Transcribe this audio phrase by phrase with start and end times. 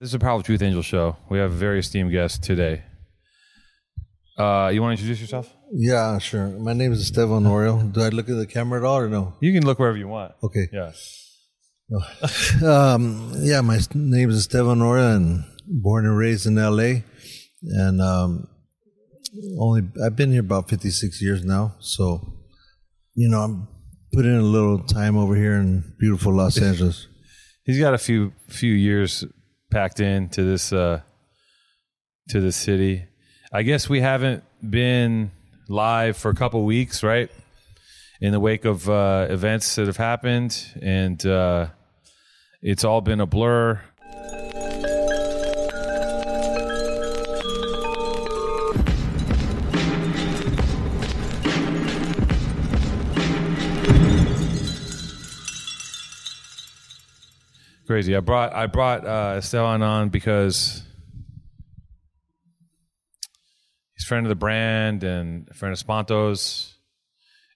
[0.00, 1.18] This is a of Truth Angel show.
[1.28, 2.84] We have a very esteemed guest today.
[4.38, 5.54] Uh, you want to introduce yourself?
[5.74, 6.46] Yeah, sure.
[6.46, 7.92] My name is Estevan Oriol.
[7.92, 9.34] Do I look at the camera at all or no?
[9.42, 10.32] You can look wherever you want.
[10.42, 10.68] Okay.
[10.72, 10.92] Yeah.
[12.64, 17.02] Um, yeah, my name is Estevan Oriol and born and raised in LA.
[17.62, 18.48] And um,
[19.58, 21.74] only I've been here about 56 years now.
[21.80, 22.38] So,
[23.14, 23.68] you know, I'm
[24.14, 27.06] putting in a little time over here in beautiful Los Angeles.
[27.64, 29.26] He's got a few few years
[29.70, 31.00] packed in to this uh,
[32.28, 33.04] to this city.
[33.52, 35.30] I guess we haven't been
[35.68, 37.30] live for a couple weeks, right?
[38.20, 41.68] In the wake of uh, events that have happened, and uh,
[42.62, 43.80] it's all been a blur.
[57.90, 58.14] Crazy.
[58.14, 60.84] I brought I brought uh, Estevan on because
[63.96, 66.76] he's a friend of the brand and a friend of Spanto's,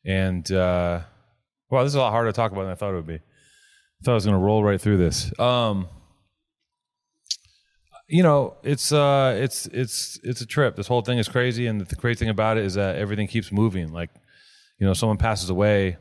[0.05, 1.03] and uh,
[1.71, 3.15] well, this is a lot harder to talk about than I thought it would be.
[3.15, 3.21] I
[4.03, 5.33] thought I was going to roll right through this.
[5.39, 5.87] Um,
[8.09, 10.75] you know, it's uh, it's it's it's a trip.
[10.75, 13.53] This whole thing is crazy, and the crazy thing about it is that everything keeps
[13.53, 13.93] moving.
[13.93, 14.11] Like,
[14.81, 15.97] you know, someone passes away,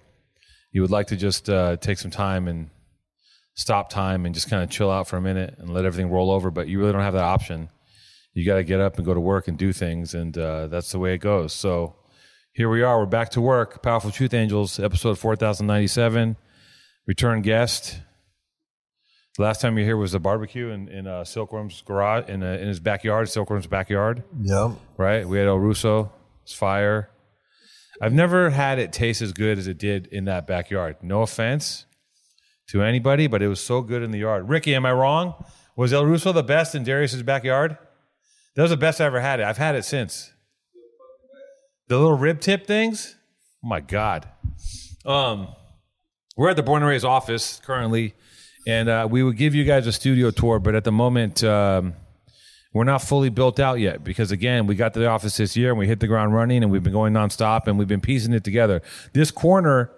[0.71, 2.71] you would like to just uh, take some time and
[3.55, 6.31] stop time and just kind of chill out for a minute and let everything roll
[6.31, 6.49] over.
[6.51, 7.69] But you really don't have that option.
[8.33, 10.91] You got to get up and go to work and do things, and uh, that's
[10.91, 11.53] the way it goes.
[11.53, 11.95] So
[12.53, 12.99] here we are.
[12.99, 13.83] We're back to work.
[13.83, 16.35] Powerful Truth Angels, episode four thousand ninety-seven.
[17.05, 17.99] Return guest.
[19.37, 22.43] The last time you were here was the barbecue in, in uh, Silkworm's garage in,
[22.43, 24.71] uh, in his backyard, Silkworm's backyard, Yep.
[24.97, 25.27] right?
[25.27, 26.11] We had El Russo.
[26.43, 27.09] It's fire.
[27.99, 30.97] I've never had it taste as good as it did in that backyard.
[31.01, 31.85] No offense
[32.73, 34.49] to anybody, but it was so good in the yard.
[34.49, 35.45] Ricky, am I wrong?
[35.75, 37.77] Was El Russo the best in Darius's backyard?
[38.55, 39.43] That was the best I ever had it.
[39.43, 40.33] I've had it since.
[41.87, 43.15] The little rib tip things?
[43.63, 44.27] Oh my God.
[45.05, 45.49] Um,
[46.35, 48.15] we're at the Born and Raised office currently,
[48.65, 51.93] and uh, we would give you guys a studio tour, but at the moment, um,
[52.73, 55.69] we're not fully built out yet because again, we got to the office this year
[55.69, 58.33] and we hit the ground running and we've been going nonstop and we've been piecing
[58.33, 58.81] it together.
[59.13, 59.91] This corner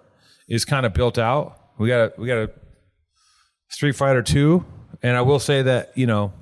[0.46, 1.58] is kind of built out.
[1.78, 2.50] We got a, we got a
[3.68, 4.64] Street Fighter two,
[5.02, 6.32] and I will say that you know,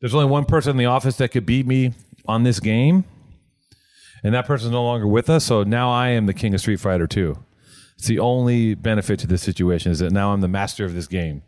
[0.00, 1.92] there's only one person in the office that could beat me
[2.26, 3.04] on this game,
[4.24, 5.44] and that person's no longer with us.
[5.44, 7.38] So now I am the king of Street Fighter two.
[7.98, 11.06] It's the only benefit to this situation is that now I'm the master of this
[11.06, 11.42] game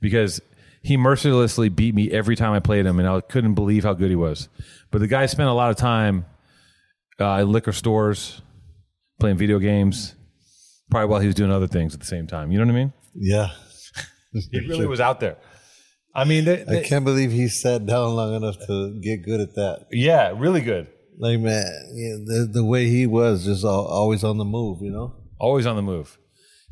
[0.00, 0.40] because
[0.82, 4.10] he mercilessly beat me every time I played him, and I couldn't believe how good
[4.10, 4.48] he was.
[4.90, 6.24] But the guy spent a lot of time
[7.20, 8.40] uh, in liquor stores,
[9.18, 10.14] playing video games,
[10.90, 12.52] probably while he was doing other things at the same time.
[12.52, 12.92] You know what I mean?
[13.14, 13.50] Yeah.
[14.52, 15.36] He really was out there.
[16.14, 19.54] I mean, they, I can't believe he sat down long enough to get good at
[19.54, 19.86] that.
[19.92, 20.88] yeah, really good.
[21.18, 24.90] Like, man, yeah, the, the way he was, just al- always on the move, you
[24.90, 25.14] know?
[25.38, 26.18] Always on the move.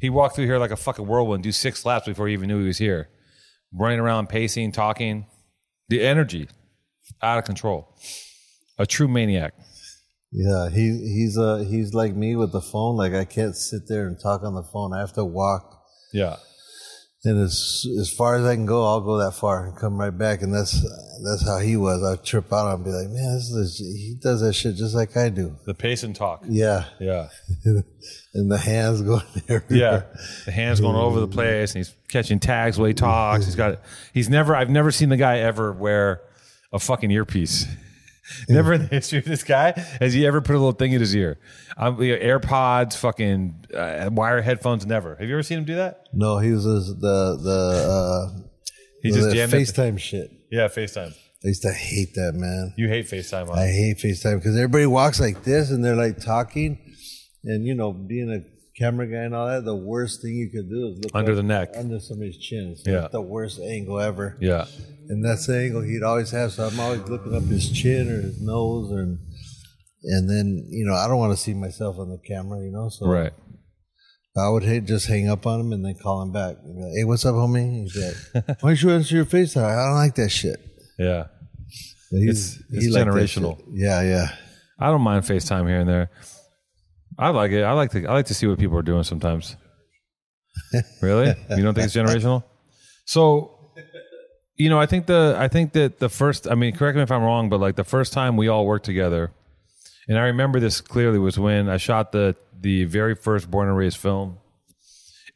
[0.01, 2.61] He walked through here like a fucking whirlwind, do six laps before he even knew
[2.61, 3.09] he was here.
[3.73, 5.27] Running around, pacing, talking.
[5.89, 6.49] The energy,
[7.23, 7.97] out of control.
[8.79, 9.55] A true maniac.
[10.33, 12.97] Yeah, he he's uh he's like me with the phone.
[12.97, 14.93] Like I can't sit there and talk on the phone.
[14.93, 15.81] I have to walk,
[16.13, 16.37] Yeah.
[17.25, 20.17] And as as far as I can go, I'll go that far and come right
[20.17, 20.43] back.
[20.43, 20.73] And that's
[21.25, 22.03] that's how he was.
[22.03, 25.17] I'd trip out and be like, man, this is he does that shit just like
[25.17, 25.57] I do.
[25.67, 26.45] The pace and talk.
[26.49, 27.29] Yeah, Yeah.
[28.35, 29.65] and the hands going there.
[29.71, 30.03] Yeah.
[30.45, 33.45] The hands going over the place and he's catching tags while he talks.
[33.47, 33.81] He's got it.
[34.13, 36.21] he's never I've never seen the guy ever wear
[36.73, 37.67] a fucking earpiece.
[38.49, 41.01] Never in the history of this guy has he ever put a little thing in
[41.01, 41.39] his ear.
[41.77, 44.87] Um, you know, AirPods, fucking uh, wire headphones.
[44.87, 45.17] Never.
[45.17, 46.09] Have you ever seen him do that?
[46.13, 48.41] No, he was just the the uh,
[49.03, 49.57] He just the jammed it.
[49.57, 50.31] FaceTime shit.
[50.51, 51.13] Yeah, FaceTime.
[51.45, 52.75] I used to hate that, man.
[52.77, 53.53] You hate FaceTime, huh?
[53.53, 56.79] I hate FaceTime because everybody walks like this and they're like talking,
[57.45, 58.41] and you know, being a
[58.79, 61.43] camera guy and all that, the worst thing you could do is look Under the
[61.43, 61.71] neck.
[61.77, 62.71] under somebody's chin.
[62.77, 63.09] It's Yeah.
[63.11, 64.67] the worst angle ever, Yeah.
[65.09, 66.53] and that's the angle he'd always have.
[66.53, 69.01] So I'm always looking up his chin or his nose, or
[70.09, 72.89] and then you know, I don't want to see myself on the camera, you know.
[72.91, 73.33] So Right.
[74.37, 76.57] I would hate just hang up on him and then call him back.
[76.63, 77.85] Like, hey, what's up, homie?
[77.85, 79.65] He's like, why don't you answer your FaceTime?
[79.65, 80.61] I don't like that shit.
[80.99, 81.29] Yeah.
[82.11, 83.59] He's- It's- it's he generational.
[83.73, 84.29] Yeah, yeah.
[84.79, 86.11] I don't mind FaceTime here and there.
[87.19, 87.63] I like it.
[87.63, 89.57] I like to I like to see what people are doing sometimes.
[91.03, 91.35] really?
[91.51, 92.45] You don't think it's generational?
[93.05, 93.53] So
[94.57, 97.11] you know, I think the I think that the first I mean, correct me if
[97.11, 99.33] I'm wrong, but like the first time we all worked together,
[100.09, 103.77] and I remember this clearly was when I shot the the very first born and
[103.77, 104.39] raised film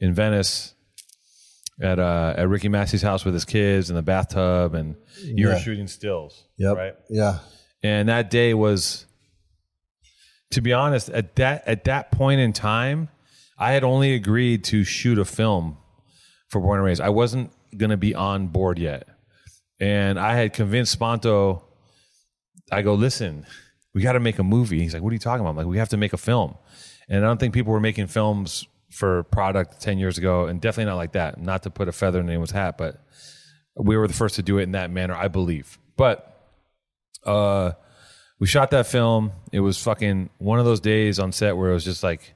[0.01, 0.75] in Venice.
[1.83, 5.59] at uh, at Ricky Massey's house with his kids in the bathtub, and you were
[5.59, 6.45] shooting stills.
[6.59, 6.77] Yep.
[6.77, 6.95] Right.
[7.09, 7.39] Yeah.
[7.83, 9.07] And that day was,
[10.51, 13.09] to be honest, at that at that point in time,
[13.59, 15.77] I had only agreed to shoot a film
[16.49, 17.01] for Born and Raised.
[17.01, 19.09] I wasn't going to be on board yet,
[19.79, 21.63] and I had convinced Spanto.
[22.73, 23.47] I go, listen,
[23.95, 24.81] we got to make a movie.
[24.81, 25.51] He's like, what are you talking about?
[25.51, 26.57] I'm like, we have to make a film,
[27.09, 30.91] and I don't think people were making films for product ten years ago, and definitely
[30.91, 31.41] not like that.
[31.41, 33.01] Not to put a feather in anyone's hat, but
[33.77, 35.79] we were the first to do it in that manner, I believe.
[35.97, 36.27] But
[37.25, 37.73] uh,
[38.41, 39.33] we shot that film.
[39.53, 42.35] It was fucking one of those days on set where it was just like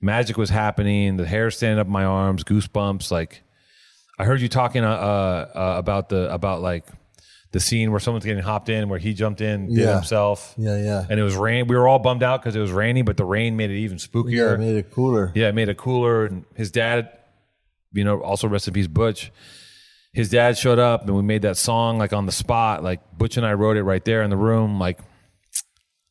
[0.00, 1.16] magic was happening.
[1.16, 3.10] The hair standing up my arms, goosebumps.
[3.10, 3.42] Like
[4.18, 6.84] I heard you talking uh, uh, about the about like
[7.50, 9.94] the scene where someone's getting hopped in, where he jumped in, did Yeah.
[9.94, 10.76] himself, Yeah.
[10.82, 11.06] Yeah.
[11.08, 11.66] and it was rain.
[11.66, 13.96] We were all bummed out because it was rainy, but the rain made it even
[13.96, 14.04] yeah.
[14.06, 14.54] spookier.
[14.54, 15.32] It made it cooler.
[15.34, 16.26] Yeah, it made it cooler.
[16.26, 17.08] And his dad,
[17.92, 19.32] you know, also rest in peace, Butch.
[20.12, 22.82] His dad showed up and we made that song like on the spot.
[22.82, 24.78] Like Butch and I wrote it right there in the room.
[24.78, 24.98] Like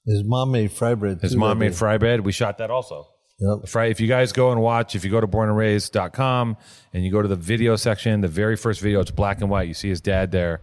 [0.08, 1.20] His mom made fry bread.
[1.22, 2.22] his too mom made fry bread.
[2.22, 3.08] We shot that also.
[3.40, 3.68] Yep.
[3.68, 6.58] Fry, if you guys go and watch, if you go to bornandraised.com
[6.94, 9.68] and you go to the video section, the very first video, it's black and white.
[9.68, 10.62] You see his dad there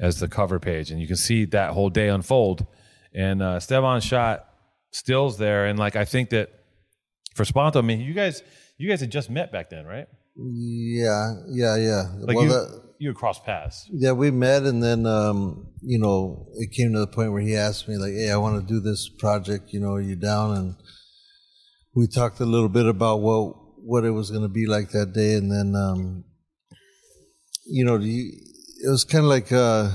[0.00, 2.66] as the cover page, and you can see that whole day unfold.
[3.14, 4.48] And uh, Stevan shot
[4.90, 6.50] stills there, and like I think that
[7.34, 8.42] for Spanto, I mean, you guys,
[8.78, 10.08] you guys had just met back then, right?
[10.34, 11.34] Yeah.
[11.48, 11.76] Yeah.
[11.76, 12.02] Yeah.
[12.16, 13.88] Like well, you, that, you had crossed paths.
[13.92, 17.56] yeah, we met, and then um, you know, it came to the point where he
[17.56, 19.72] asked me like, "Hey, I want to do this project.
[19.72, 20.74] You know, are you down?" And
[21.94, 25.12] we talked a little bit about what what it was going to be like that
[25.12, 26.24] day, and then um,
[27.66, 29.90] you know, it was kind of like uh,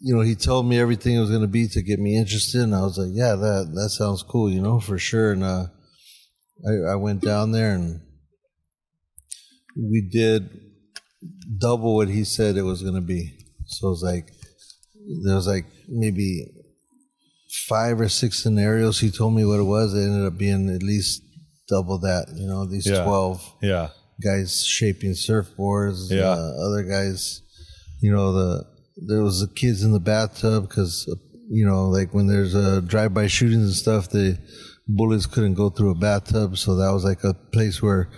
[0.00, 2.62] you know, he told me everything it was going to be to get me interested,
[2.62, 5.66] and I was like, "Yeah, that that sounds cool, you know, for sure." And uh,
[6.66, 8.00] I, I went down there and
[9.76, 10.69] we did
[11.58, 13.36] double what he said it was going to be.
[13.66, 14.30] So it was like
[15.24, 16.46] there was like maybe
[17.68, 19.00] five or six scenarios.
[19.00, 19.94] He told me what it was.
[19.94, 21.22] It ended up being at least
[21.68, 22.26] double that.
[22.36, 23.04] You know, these Yeah.
[23.04, 23.88] twelve Yeah.
[24.22, 26.10] guys shaping surfboards.
[26.10, 26.30] Yeah.
[26.30, 27.42] Uh, other guys,
[28.00, 28.64] you know, the
[29.08, 31.06] there was the kids in the bathtub because
[31.52, 34.38] you know, like when there's a drive-by shootings and stuff, the
[34.86, 38.08] bullets couldn't go through a bathtub, so that was like a place where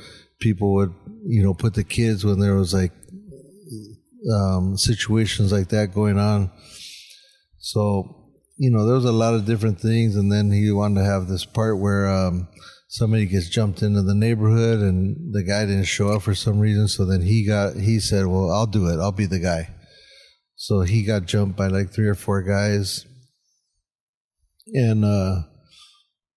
[0.41, 0.93] people would,
[1.27, 2.93] you know, put the kids when there was like
[4.33, 6.51] um, situations like that going on.
[7.59, 11.07] So, you know, there was a lot of different things, and then he wanted to
[11.07, 12.49] have this part where um,
[12.89, 16.89] somebody gets jumped into the neighborhood, and the guy didn't show up for some reason.
[16.89, 19.01] So then he got he said, "Well, I'll do it.
[19.01, 19.75] I'll be the guy."
[20.57, 23.07] So he got jumped by like three or four guys,
[24.67, 25.43] and uh,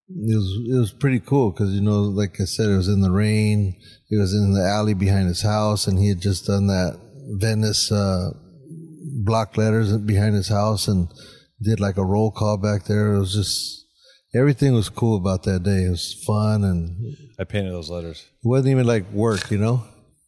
[0.10, 3.02] it was it was pretty cool because you know, like I said, it was in
[3.02, 3.76] the rain.
[4.10, 7.00] It was in the alley behind his house, and he had just done that
[7.40, 8.32] Venice uh,
[9.24, 11.08] block letters behind his house, and
[11.62, 13.14] did like a roll call back there.
[13.14, 13.86] It was just
[14.36, 15.86] everything was cool about that day.
[15.86, 18.26] It was fun, and I painted those letters.
[18.44, 19.84] It wasn't even like work, you know.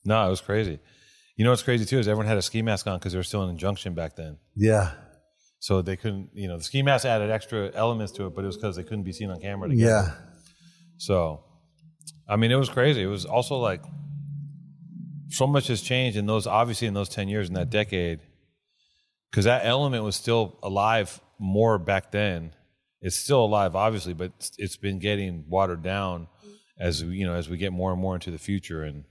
[0.06, 0.80] No, it was crazy.
[1.36, 3.24] You know what's crazy too is everyone had a ski mask on because they were
[3.24, 4.38] still in injunction back then.
[4.56, 4.94] Yeah,
[5.60, 8.48] So they couldn't, you know, the ski mask added extra elements to it, but it
[8.48, 9.92] was because they couldn't be seen on camera together.
[9.92, 10.12] yeah,
[10.98, 11.44] So,
[12.30, 13.02] I mean, it was crazy.
[13.02, 13.82] It was also like
[15.30, 18.20] so much has changed in those, obviously, in those 10 years, in that decade,
[19.30, 22.54] because that element was still alive more back then.
[23.02, 26.28] It's still alive, obviously, but it's- it's been getting watered down
[26.80, 29.04] as you know as we get more and more into the future, and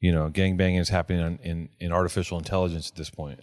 [0.00, 3.40] you know, gangbanging is happening on, in in artificial intelligence at this point,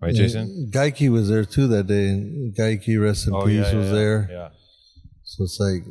[0.00, 0.70] right, Jason?
[0.72, 2.08] Geikie was there too that day.
[2.08, 4.28] and Geikie, rest in oh, peace, was yeah, there.
[4.30, 4.48] Yeah,
[5.24, 5.82] So it's like,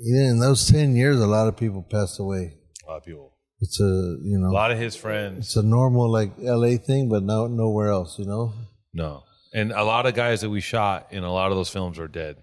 [0.00, 2.54] yeah, in those ten years, a lot of people passed away.
[2.86, 5.38] a lot of people, It's a you know, a lot of his friends.
[5.46, 6.76] it's a normal like L.A.
[6.78, 8.18] thing, but no nowhere else.
[8.18, 8.52] You know.
[8.94, 9.22] No.
[9.54, 12.08] And a lot of guys that we shot in a lot of those films are
[12.08, 12.36] dead.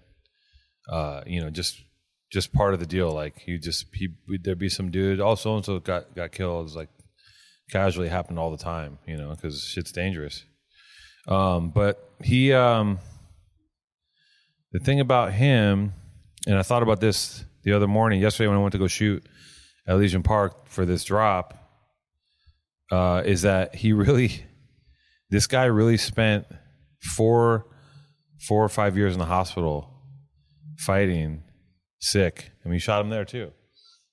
[0.90, 1.80] Uh, you know, just
[2.32, 3.10] just part of the deal.
[3.12, 4.08] Like you just he
[4.42, 6.66] there'd be some dude, oh so and so got got killed.
[6.66, 6.88] It's like
[7.70, 10.44] casually happened all the time, you know, because shit's dangerous.
[11.28, 12.98] Um, but he um
[14.72, 15.92] the thing about him,
[16.46, 19.26] and I thought about this the other morning, yesterday when I went to go shoot
[19.86, 21.54] at Legion Park for this drop,
[22.92, 24.44] uh, is that he really
[25.30, 26.46] this guy really spent
[27.16, 27.66] four
[28.46, 29.92] four or five years in the hospital
[30.78, 31.42] fighting
[32.00, 32.50] sick.
[32.64, 33.50] I mean, you shot him there too.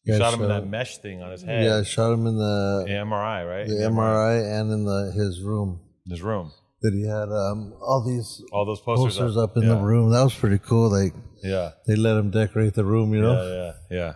[0.03, 0.69] You Yeah, shot him in that him.
[0.69, 1.63] mesh thing on his head.
[1.65, 3.67] Yeah, I shot him in the MRI, right?
[3.67, 6.51] the MRI and in the his room his room.
[6.83, 9.69] That he had um, all these All those posters, posters up in yeah.
[9.69, 10.11] the room.
[10.11, 10.91] That was pretty cool.
[10.91, 13.13] Like Yeah, they let him decorate the room.
[13.13, 13.33] You know.
[13.33, 14.13] yeah, yeah, yeah.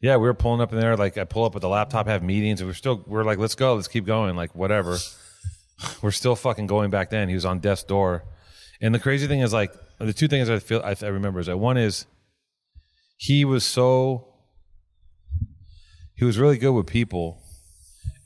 [0.00, 0.96] Yeah, we were pulling up in there.
[0.96, 3.54] Like I pull up with the laptop, have meetings, and we're still we're like, let's
[3.54, 4.36] go, let's keep going.
[4.36, 4.98] Like whatever.
[6.02, 7.28] we're still fucking going back then.
[7.28, 8.24] He was on death's door,
[8.80, 11.46] and the crazy thing is like the two things I feel I, I remember is
[11.46, 12.06] that one is
[13.16, 14.34] he was so
[16.14, 17.42] he was really good with people,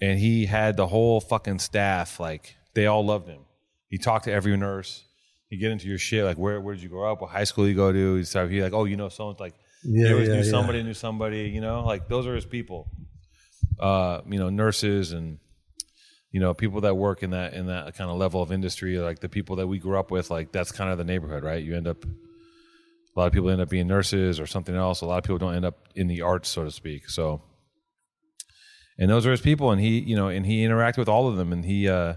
[0.00, 3.42] and he had the whole fucking staff like they all loved him.
[3.92, 5.04] He talked to every nurse.
[5.50, 7.20] He get into your shit like where where did you grow up?
[7.20, 8.24] What high school you go to?
[8.24, 10.50] Started he like oh you know someone's like Yeah, he always yeah, knew yeah.
[10.50, 12.88] somebody knew somebody you know like those are his people.
[13.78, 15.38] Uh, you know nurses and
[16.30, 19.18] you know people that work in that in that kind of level of industry like
[19.20, 21.76] the people that we grew up with like that's kind of the neighborhood right you
[21.76, 25.18] end up a lot of people end up being nurses or something else a lot
[25.18, 27.42] of people don't end up in the arts so to speak so
[28.98, 31.36] and those are his people and he you know and he interacted with all of
[31.36, 32.14] them and he uh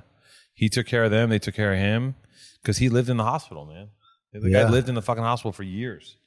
[0.55, 1.29] he took care of them.
[1.29, 2.15] They took care of him.
[2.62, 3.89] Because he lived in the hospital man.
[4.33, 6.17] The guy lived in the fucking hospital for years.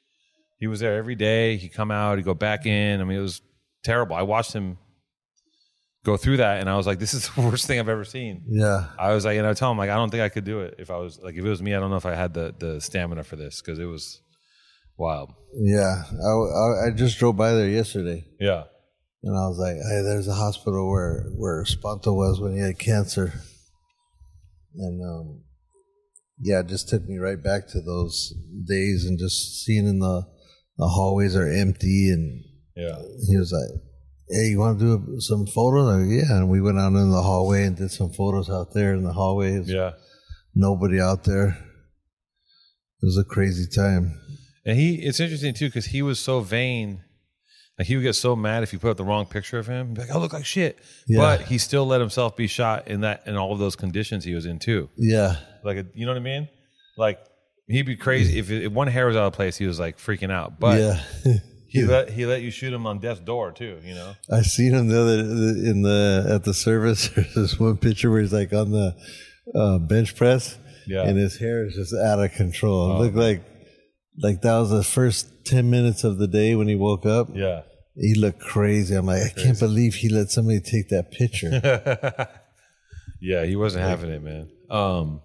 [0.58, 1.56] He was there every day.
[1.56, 2.16] He'd come out.
[2.16, 3.00] He'd go back in.
[3.00, 3.42] I mean it was
[3.82, 4.14] terrible.
[4.14, 4.78] I watched him
[6.04, 8.44] go through that and i was like this is the worst thing i've ever seen.
[8.46, 8.86] Yeah.
[8.98, 10.76] I was like, and I tell him like, I don't think I could do it
[10.78, 12.54] if I was like, if it was me, I don't know if I had the
[12.56, 14.22] the stamina for this because it was
[14.96, 15.34] wild.
[15.54, 16.04] Yeah.
[16.24, 18.24] I, I, I just drove by there yesterday.
[18.38, 18.64] Yeah,
[19.22, 22.78] and I was like, hey, there's a hospital where, where Spanto was when he had
[22.78, 23.32] cancer.
[24.78, 25.42] And, um,
[26.40, 28.32] yeah, it just took me right back to those
[28.66, 30.22] days and just seeing in the,
[30.76, 32.10] the hallways are empty.
[32.10, 32.44] And
[32.76, 32.96] yeah,
[33.28, 33.82] he was like,
[34.30, 35.96] hey, you want to do some photos?
[35.96, 36.36] Go, yeah.
[36.36, 39.12] And we went out in the hallway and did some photos out there in the
[39.12, 39.68] hallways.
[39.68, 39.92] yeah.
[40.54, 41.48] Nobody out there.
[43.00, 44.20] It was a crazy time.
[44.64, 47.04] And he, it's interesting too because he was so vain.
[47.78, 49.88] Like he would get so mad if you put up the wrong picture of him.
[49.88, 50.78] He'd be like, I look like shit.
[51.06, 51.18] Yeah.
[51.18, 54.34] But he still let himself be shot in that in all of those conditions he
[54.34, 54.88] was in too.
[54.96, 55.36] Yeah.
[55.62, 56.48] Like, you know what I mean?
[56.96, 57.20] Like
[57.68, 59.56] he'd be crazy if, if one hair was out of place.
[59.56, 60.58] He was like freaking out.
[60.58, 61.34] But yeah.
[61.68, 63.78] he let he let you shoot him on death's door too.
[63.84, 64.14] You know?
[64.30, 67.08] I seen him the other in the at the service.
[67.14, 68.96] There's this one picture where he's like on the
[69.54, 71.02] uh, bench press, Yeah.
[71.02, 72.96] Oh, and his hair is just out of control.
[72.96, 73.44] It looked like
[74.20, 77.28] like that was the first ten minutes of the day when he woke up.
[77.32, 77.62] Yeah.
[78.00, 78.94] He looked crazy.
[78.94, 82.28] I'm like, I can't believe he let somebody take that picture.
[83.20, 84.48] Yeah, he wasn't having it, man.
[84.70, 85.22] Um,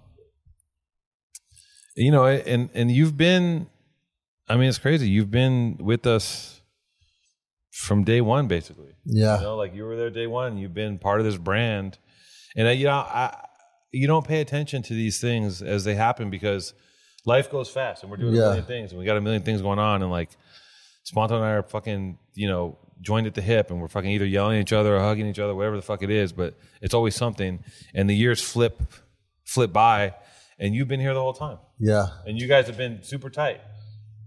[1.96, 3.68] you know, and and you've been,
[4.50, 5.08] I mean, it's crazy.
[5.08, 6.62] You've been with us
[7.72, 8.96] from day one, basically.
[9.06, 10.58] yeah, You know, like you were there day one.
[10.58, 12.00] You've been part of this brand,
[12.56, 13.38] and uh, you know, I
[13.92, 16.74] you don't pay attention to these things as they happen because
[17.27, 18.42] life goes fast, and we're doing Yeah.
[18.42, 20.32] a million things, and we got a million things going on, and like
[21.05, 24.25] Spanto and I are fucking, you know, joined at the hip, and we're fucking either
[24.25, 26.31] yelling at each other or hugging each other, whatever the fuck it is.
[26.31, 28.81] But it's always something, and the years flip
[29.45, 30.13] flip by,
[30.60, 33.60] and you've been here the whole time, yeah, and you guys have been super tight.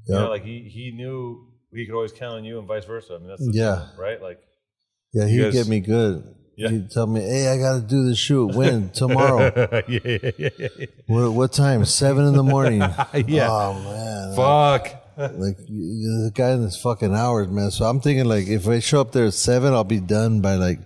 [0.06, 0.20] You Yeah.
[0.22, 3.14] know, like he he knew he could always count on you, and vice versa.
[3.14, 3.76] I mean, that's the Yeah.
[3.88, 4.22] thing, right.
[4.22, 4.40] Like,
[5.14, 5.26] yeah.
[5.26, 6.34] He'd guys- get me good.
[6.58, 6.70] Yeah.
[6.70, 8.54] He'd tell me, "Hey, I got to do the shoot.
[8.54, 9.52] When tomorrow?
[9.56, 10.86] yeah, yeah, yeah, yeah, yeah.
[11.06, 11.84] what, what time?
[11.84, 12.80] Seven in the morning.
[13.26, 13.48] Yeah.
[13.50, 14.36] Oh man.
[14.36, 15.02] Fuck.
[15.16, 17.70] Like the guy in his fucking hours, man.
[17.70, 20.56] So I'm thinking like if I show up there at seven, I'll be done by
[20.56, 20.78] like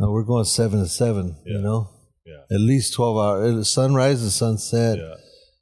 [0.00, 1.36] no, we're going seven to seven.
[1.44, 1.88] You know,
[2.26, 2.56] Yeah.
[2.56, 3.56] at least twelve hours.
[3.56, 5.14] Uh, sunrise and sunset, Yeah.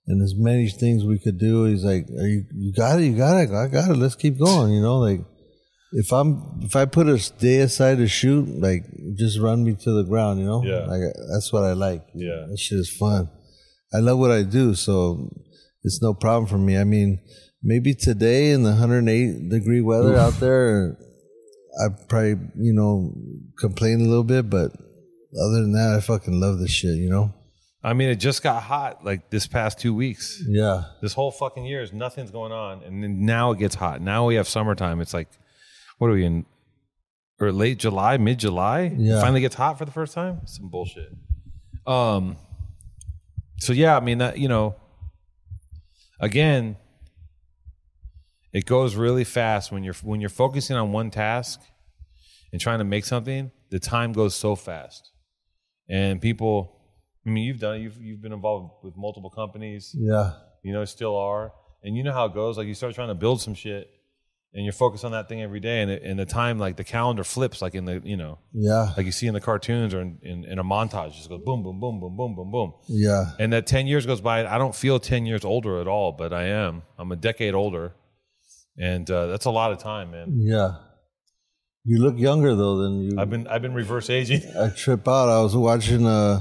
[0.08, 1.64] and as many things we could do.
[1.64, 2.44] He's like, "Are you?
[2.54, 3.04] You got it?
[3.04, 3.50] You got it?
[3.50, 3.96] I got it.
[3.96, 5.20] Let's keep going." You know, like
[5.92, 8.84] if I'm if I put a day aside to shoot, like
[9.16, 10.40] just run me to the ground.
[10.40, 10.86] You know, Yeah.
[10.86, 12.02] like uh, that's what I like.
[12.14, 12.46] Yeah.
[12.48, 13.28] that shit is fun.
[13.94, 15.30] I love what I do, so
[15.84, 16.76] it's no problem for me.
[16.76, 17.20] I mean,
[17.62, 20.98] maybe today in the 108 degree weather out there,
[21.84, 23.12] I probably you know
[23.58, 26.96] complain a little bit, but other than that, I fucking love this shit.
[26.96, 27.34] You know?
[27.82, 30.42] I mean, it just got hot like this past two weeks.
[30.48, 34.00] Yeah, This whole fucking year is nothing's going on, and then now it gets hot.
[34.00, 35.00] Now we have summertime.
[35.00, 35.28] It's like,
[35.98, 36.46] what are we in?
[37.38, 38.92] Or late July, mid July?
[38.96, 39.20] Yeah.
[39.20, 40.40] Finally gets hot for the first time.
[40.46, 41.10] Some bullshit.
[41.86, 42.38] Um.
[43.58, 44.74] So yeah, I mean that you know.
[46.18, 46.76] Again,
[48.56, 51.60] it goes really fast when you're when you're focusing on one task
[52.52, 53.50] and trying to make something.
[53.70, 55.10] The time goes so fast,
[55.88, 56.72] and people.
[57.26, 57.80] I mean, you've done it.
[57.80, 61.52] You've you've been involved with multiple companies yeah, you know, still are.
[61.82, 62.56] And you know how it goes.
[62.56, 63.90] Like you start trying to build some shit,
[64.54, 66.84] and you're focused on that thing every day, and, it, and the time, like the
[66.84, 70.00] calendar flips, like in the, you know, yeah, like you see in the cartoons or
[70.00, 72.72] in, in, in a montage, just goes boom, boom, boom, boom, boom, boom, boom.
[72.88, 74.46] yeah, And that ten years goes by.
[74.46, 76.82] I don't feel ten years older at all, but I am.
[76.98, 77.92] I'm a decade older,
[78.78, 80.32] and uh, that's a lot of time, man.
[80.38, 80.76] yeah.
[81.88, 83.16] You look younger though than you.
[83.16, 84.42] I've been I've been reverse aging.
[84.58, 85.28] I trip out.
[85.28, 86.40] I was watching uh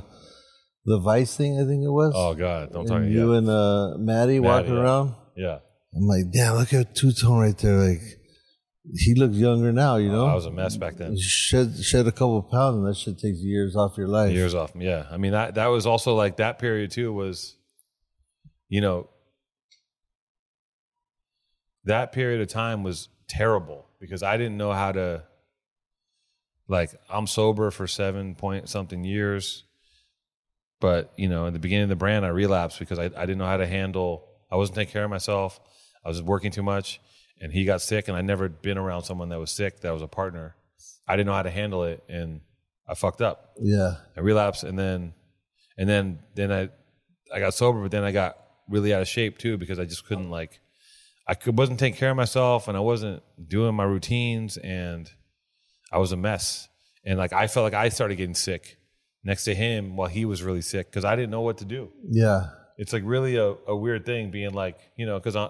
[0.85, 1.59] the Vice thing.
[1.59, 2.13] I think it was.
[2.15, 3.03] Oh God, don't talk.
[3.03, 4.79] you Yeah, and uh, Maddie walking yeah.
[4.79, 5.15] around.
[5.35, 5.59] yeah,
[5.95, 7.77] I'm like, damn, look at two tone right there.
[7.77, 8.01] Like,
[8.93, 9.97] he looks younger now.
[9.97, 11.15] You know, I was a mess back then.
[11.19, 14.31] shed shed a couple of pounds, and that shit takes years off your life.
[14.31, 14.71] Years off.
[14.75, 15.05] Yeah.
[15.11, 17.55] I mean, that, that was also like that period too was,
[18.67, 19.09] you know,
[21.85, 25.23] that period of time was terrible because I didn't know how to,
[26.67, 29.63] like, I'm sober for seven point something years.
[30.81, 33.37] But, you know, in the beginning of the brand, I relapsed because I, I didn't
[33.37, 35.59] know how to handle, I wasn't taking care of myself.
[36.03, 36.99] I was working too much
[37.41, 40.01] and he got sick and I never been around someone that was sick that was
[40.01, 40.55] a partner.
[41.07, 42.41] I didn't know how to handle it and
[42.87, 43.55] I fucked up.
[43.59, 45.13] Yeah, I relapsed and then
[45.77, 46.69] and then then I
[47.33, 48.37] I got sober, but then I got
[48.69, 50.59] really out of shape too because I just couldn't like
[51.27, 55.09] I could, wasn't taking care of myself and I wasn't doing my routines and
[55.91, 56.67] I was a mess.
[57.03, 58.77] And like I felt like I started getting sick
[59.23, 61.91] next to him while he was really sick because I didn't know what to do.
[62.09, 65.49] yeah, It's like really a, a weird thing being like, you know, because I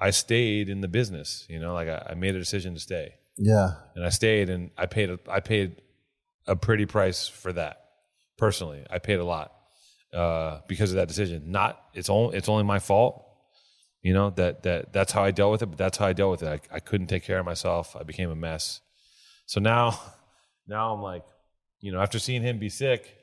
[0.00, 3.14] I stayed in the business, you know, like I, I made a decision to stay
[3.38, 5.80] yeah, and I stayed and I paid a, I paid
[6.46, 7.84] a pretty price for that
[8.36, 8.84] personally.
[8.90, 9.52] I paid a lot
[10.12, 11.50] uh, because of that decision.
[11.50, 13.24] Not it's only it's only my fault,
[14.02, 15.66] you know that that that's how I dealt with it.
[15.66, 16.68] But that's how I dealt with it.
[16.72, 17.96] I, I couldn't take care of myself.
[17.98, 18.80] I became a mess.
[19.46, 19.98] So now,
[20.66, 21.24] now I'm like,
[21.80, 23.14] you know, after seeing him be sick,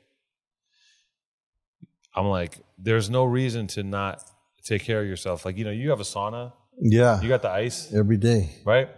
[2.14, 4.22] I'm like, there's no reason to not
[4.64, 5.44] take care of yourself.
[5.44, 7.20] Like you know, you have a sauna, yeah.
[7.20, 8.50] you got the ice, Every day.
[8.64, 8.88] right?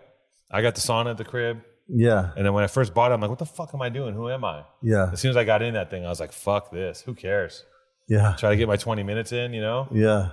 [0.51, 1.61] I got the sauna at the crib.
[1.91, 3.89] Yeah, And then when I first bought it, I'm like, what the fuck am I
[3.89, 4.13] doing?
[4.15, 4.65] Who am I?
[4.83, 7.01] yeah, As soon as I got in that thing, I was like, fuck this.
[7.01, 7.65] Who cares?
[8.09, 9.89] yeah, Try to get my 20 minutes in, you know?
[9.91, 10.33] yeah,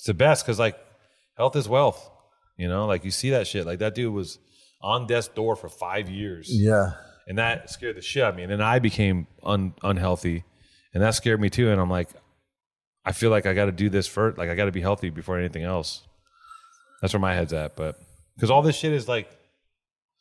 [0.00, 0.78] It's the best because, like,
[1.36, 2.10] health is wealth,
[2.56, 2.86] you know?
[2.86, 3.66] Like, you see that shit.
[3.66, 4.38] Like, that dude was
[4.80, 6.48] on death's door for five years.
[6.50, 6.92] yeah,
[7.28, 8.44] And that scared the shit out of me.
[8.44, 10.44] And then I became un- unhealthy.
[10.94, 11.70] And that scared me too.
[11.70, 12.08] And I'm like,
[13.04, 14.38] I feel like I got to do this first.
[14.38, 16.02] Like, I got to be healthy before anything else.
[17.02, 17.76] That's where my head's at.
[17.76, 17.96] But
[18.36, 19.28] because all this shit is like,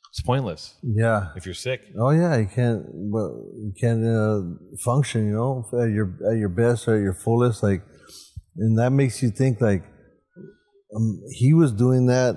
[0.09, 1.29] it's pointless yeah.
[1.37, 1.83] if you're sick.
[1.97, 2.83] Oh yeah, you can't.
[2.89, 4.41] Well, you can't uh,
[4.83, 5.27] function.
[5.27, 7.63] You know, at your at your best or at your fullest.
[7.63, 7.83] Like,
[8.59, 9.83] and that makes you think like
[10.95, 12.35] um, he was doing that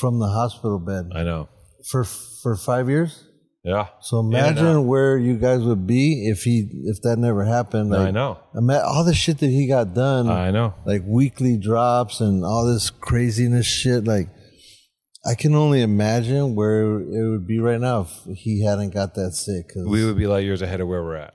[0.00, 1.48] from the hospital bed I know.
[1.90, 3.24] for for five years.
[3.64, 3.88] Yeah.
[4.00, 7.90] So imagine where you guys would be if he if that never happened.
[7.90, 8.38] Like, I know.
[8.56, 10.74] Ima- all the shit that he got done, I know.
[10.86, 14.04] like weekly drops and all this craziness shit.
[14.04, 14.28] Like,
[15.26, 19.32] I can only imagine where it would be right now if he hadn't got that
[19.32, 19.68] sick.
[19.74, 21.34] 'cause- We would be light years ahead of where we're at.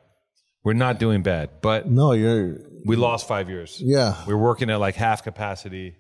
[0.64, 3.78] We're not doing bad, but no, you're we lost five years.
[3.80, 5.96] yeah We're working at like half capacity.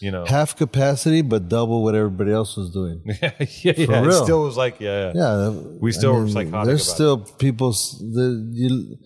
[0.00, 0.24] You know.
[0.24, 3.02] half capacity, but double what everybody else was doing.
[3.06, 3.72] yeah, yeah.
[3.76, 4.24] It real.
[4.24, 5.12] still was like, yeah, yeah.
[5.14, 7.70] Yeah, We still were psychotic There's still people.
[7.72, 8.96] The you,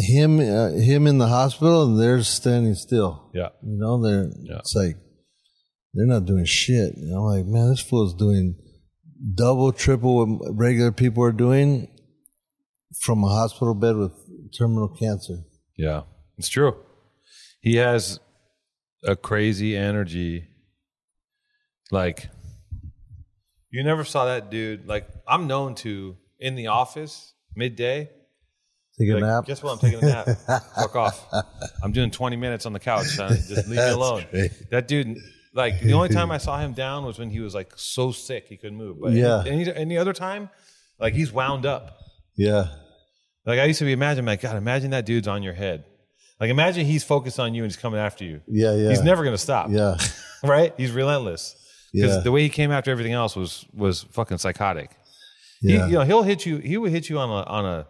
[0.00, 3.30] him uh, him in the hospital, and they're standing still.
[3.34, 3.48] Yeah.
[3.62, 4.58] You know, they're Yeah.
[4.58, 4.96] it's like
[5.94, 6.94] they're not doing shit.
[6.96, 8.54] And I'm like, man, this fool's doing
[9.34, 11.88] double, triple what regular people are doing
[13.00, 14.12] from a hospital bed with
[14.58, 15.38] terminal cancer.
[15.76, 16.02] Yeah.
[16.38, 16.76] It's true.
[17.60, 18.20] He has
[19.04, 20.48] a crazy energy.
[21.90, 22.28] Like,
[23.70, 24.86] you never saw that dude.
[24.86, 28.10] Like, I'm known to in the office midday.
[28.98, 29.44] Take a Like, nap.
[29.46, 29.72] guess what?
[29.72, 30.26] I'm taking a nap.
[30.74, 31.26] Fuck off.
[31.82, 33.06] I'm doing 20 minutes on the couch.
[33.06, 33.28] Son.
[33.48, 34.24] Just leave me alone.
[34.30, 34.50] great.
[34.70, 35.18] That dude,
[35.54, 38.46] like, the only time I saw him down was when he was like so sick
[38.48, 38.98] he couldn't move.
[39.00, 39.42] But Yeah.
[39.46, 40.48] any, any other time,
[40.98, 41.98] like, he's wound up.
[42.36, 42.68] Yeah,
[43.46, 45.84] Like, I used to be imagine, like, God, imagine that dude's on your head.
[46.40, 48.40] Like, imagine he's focused on you and he's coming after you.
[48.48, 48.90] yeah, yeah.
[48.90, 49.68] He's never going to stop.
[49.70, 49.96] Yeah,
[50.42, 50.74] Right?
[50.76, 51.54] He's relentless.
[51.92, 52.20] Because Yeah.
[52.22, 54.90] the way he came after everything else was was fucking psychotic.
[55.62, 56.58] yeah, He, you know, he'll hit you.
[56.58, 57.86] He would hit you on a on a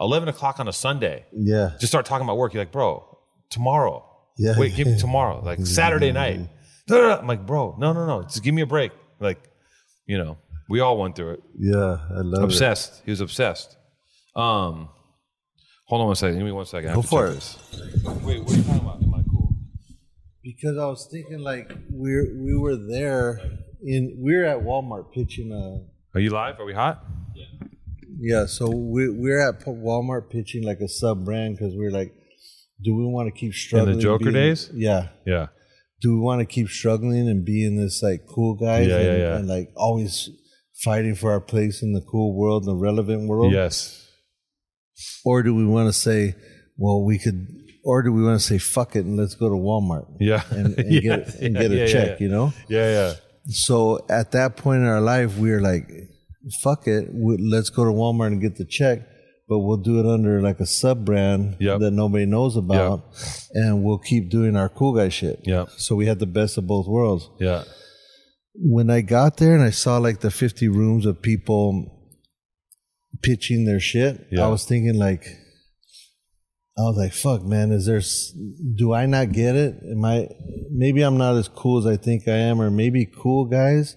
[0.00, 1.24] eleven o'clock on a Sunday.
[1.32, 2.52] yeah, Just start talking about work.
[2.54, 3.18] You're like, bro,
[3.50, 4.08] tomorrow.
[4.38, 4.54] Yeah.
[4.58, 5.42] Wait, give me tomorrow.
[5.42, 6.40] Like Saturday night.
[6.90, 8.22] I'm like, bro, no, no, no.
[8.22, 8.92] Just give me a break.
[9.18, 9.40] Like,
[10.06, 11.42] you know, we all went through it.
[11.58, 11.98] yeah.
[12.10, 12.44] I love it.
[12.44, 13.02] Obsessed.
[13.04, 13.76] He was obsessed.
[14.34, 14.88] Um,
[15.86, 16.36] hold on one second.
[16.38, 16.90] Give me one second.
[16.90, 17.40] I have Go to for check it.
[17.40, 18.04] this.
[18.22, 19.02] Wait, what are you talking about?
[19.02, 19.54] Am I cool?
[20.42, 23.40] Because I was thinking like we're we were there
[23.82, 26.58] in we were at Walmart pitching a Are you live?
[26.60, 27.04] Are we hot?
[27.34, 27.46] yeah.
[28.24, 32.12] Yeah, so we we're at P- Walmart pitching like a sub brand because we're like,
[32.82, 33.94] do we want to keep struggling?
[33.94, 34.70] In the Joker being- days?
[34.72, 35.08] Yeah.
[35.26, 35.48] Yeah.
[36.00, 38.86] Do we want to keep struggling and being this like cool guys?
[38.88, 39.36] Yeah, and, yeah, yeah.
[39.36, 40.30] and like always
[40.84, 43.52] fighting for our place in the cool world, the relevant world?
[43.52, 43.98] Yes.
[45.24, 46.34] Or do we want to say,
[46.76, 47.46] well, we could,
[47.84, 50.42] or do we want to say, fuck it and let's go to Walmart Yeah.
[50.50, 52.08] and, and Yeah, get and yeah, get a yeah, check?
[52.08, 52.16] yeah.
[52.24, 52.52] You know.
[52.68, 53.14] Yeah, yeah.
[53.48, 55.88] So at that point in our life, we are like,
[56.62, 59.00] fuck it, let's go to Walmart and get the check,
[59.48, 61.80] but we'll do it under like a sub brand Yep.
[61.80, 63.04] that nobody knows about,
[63.52, 65.40] and we'll keep doing our cool guy shit.
[65.44, 65.70] Yep.
[65.76, 67.28] So we had the best of both worlds.
[67.40, 67.64] Yeah.
[68.54, 72.01] when I got there and I saw like the 50 rooms of people
[73.22, 74.44] pitching their shit, Yeah.
[74.44, 75.24] I was thinking like,
[76.78, 78.00] I was like, fuck, man, is there,
[78.76, 79.74] do I not get it?
[79.90, 80.28] Am I,
[80.70, 83.94] maybe I'm not as cool as I think I am, or maybe cool guys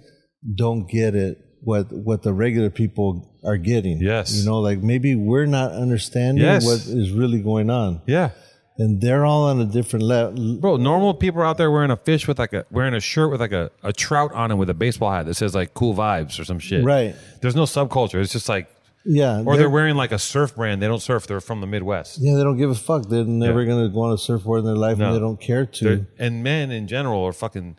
[0.55, 3.99] don't get it what, what the regular people are getting.
[4.01, 4.35] Yes.
[4.37, 6.65] You know, like maybe we're not understanding Yes.
[6.65, 8.01] what is really going on.
[8.07, 8.31] Yeah.
[8.77, 10.57] And they're all on a different level.
[10.59, 13.31] Bro, normal people are out there wearing a fish with like a wearing a shirt
[13.31, 15.95] with like a, a trout on it with a baseball hat that says like cool
[15.95, 16.83] vibes or some shit.
[16.83, 17.15] Right.
[17.41, 18.15] There's no subculture.
[18.21, 18.67] It's just like
[19.05, 19.43] Yeah.
[19.45, 20.81] or they're wearing like a surf brand.
[20.81, 21.27] They don't surf.
[21.27, 22.17] They're from the Midwest.
[22.19, 23.07] Yeah, they don't give a fuck.
[23.07, 23.69] They're never Yeah.
[23.69, 25.07] gonna go on a surfboard in their life, No.
[25.07, 25.83] and they don't care to.
[25.85, 27.77] They're- and men in general are fucking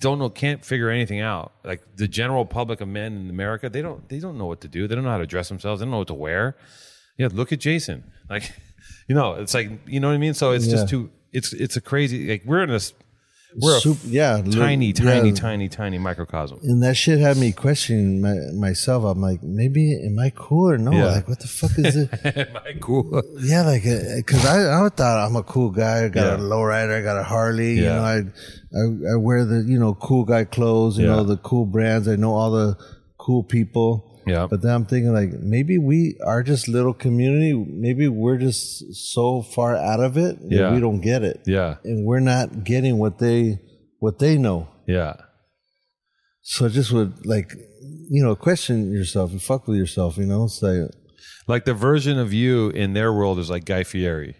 [0.00, 1.52] don't know can't figure anything out.
[1.64, 4.68] Like the general public of men in America, they don't they don't know what to
[4.68, 4.86] do.
[4.86, 5.80] They don't know how to dress themselves.
[5.80, 6.56] They don't know what to wear.
[7.18, 8.04] Yeah, look at Jason.
[8.30, 8.52] Like,
[9.08, 10.34] you know, it's like you know what I mean.
[10.34, 11.10] So it's just too.
[11.32, 12.28] It's it's a crazy.
[12.28, 12.92] Like we're in this.
[13.56, 14.92] We're a Sup- yeah, li- tiny, yeah.
[14.92, 16.60] tiny, tiny, tiny microcosm.
[16.62, 19.04] And that shit had me questioning my, myself.
[19.04, 20.92] I'm like, maybe am I cool or no?
[20.92, 21.06] Yeah.
[21.06, 22.10] Like, what the fuck is it?
[22.24, 23.22] Am I cool?
[23.40, 26.04] yeah, like, uh, because I, I thought I'm a cool guy.
[26.04, 26.34] I got Yeah.
[26.36, 26.98] a lowrider.
[26.98, 27.74] I got a Harley.
[27.74, 28.16] You know, I,
[28.74, 30.98] I I wear the you know cool guy clothes.
[30.98, 32.08] You know the cool brands.
[32.08, 32.76] I know all the
[33.18, 34.11] cool people.
[34.26, 34.46] Yeah.
[34.50, 37.52] But then I'm thinking like maybe we are just little community.
[37.54, 40.72] Maybe we're just so far out of it Yeah.
[40.72, 41.40] we don't get it.
[41.46, 43.58] Yeah, and we're not getting what they
[43.98, 44.68] what they know.
[44.86, 45.14] yeah,
[46.42, 47.52] So just would like
[48.10, 49.30] you know question yourself.
[49.32, 50.16] and fuck with yourself.
[50.18, 50.88] You know, say
[51.48, 54.36] like the version of you in their world is like Guy Fieri.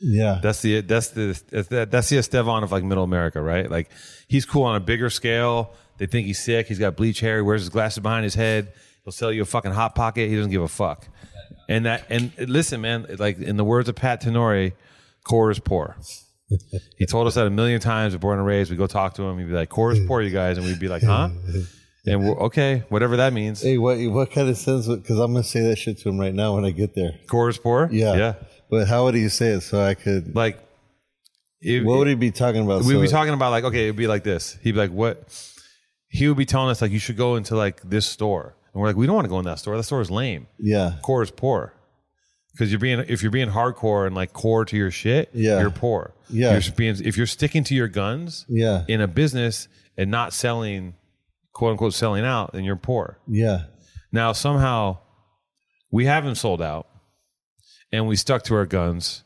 [0.00, 3.70] yeah, That's the that's the that's the, that's the Estevan of like Middle America, right?
[3.70, 3.90] Like
[4.28, 5.72] he's cool on a bigger scale.
[5.98, 6.66] They think he's sick.
[6.66, 7.36] He's got bleach hair.
[7.36, 8.72] He wears his glasses behind his head.
[9.04, 10.28] He'll sell you a fucking hot pocket.
[10.28, 11.08] He doesn't give a fuck.
[11.68, 13.06] And that and listen, man.
[13.18, 14.72] Like in the words of Pat Tenore,
[15.24, 15.96] core is poor.
[16.98, 18.14] he told us that a million times.
[18.14, 18.70] We're born and raised.
[18.70, 19.38] We go talk to him.
[19.38, 21.30] He'd be like, "Core is poor, you guys," and we'd be like, "Huh?"
[22.04, 23.62] And we're okay, whatever that means.
[23.62, 24.86] Hey, what what kind of sense?
[24.86, 27.12] Because I'm gonna say that shit to him right now when I get there.
[27.28, 27.88] Core is poor.
[27.92, 28.34] Yeah, yeah.
[28.70, 30.34] But how would he say it so I could?
[30.34, 30.58] Like,
[31.62, 32.82] if, What would he be talking about?
[32.82, 35.22] we'd so, be talking about like okay it'd be like this he'd be like what
[36.08, 38.86] he would be telling us like you should go into like this store and we're
[38.88, 41.22] like we don't want to go in that store that store is lame Yeah, core
[41.22, 41.74] is poor
[42.52, 45.60] because you're being if you're being hardcore and like core to your shit Yeah.
[45.60, 46.52] you're poor Yeah.
[46.58, 50.94] you're being if you're sticking to your guns yeah, in a business and not selling
[51.52, 53.64] quote unquote selling out then you're poor yeah,
[54.10, 54.98] now somehow
[55.90, 56.86] we haven't sold out
[57.92, 59.22] and we stuck to our guns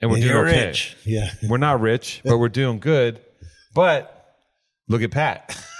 [0.00, 0.96] and we're And doing okay rich.
[1.04, 3.20] Yeah, we're not rich, but we're doing good.
[3.74, 4.34] But
[4.88, 5.56] look at Pat.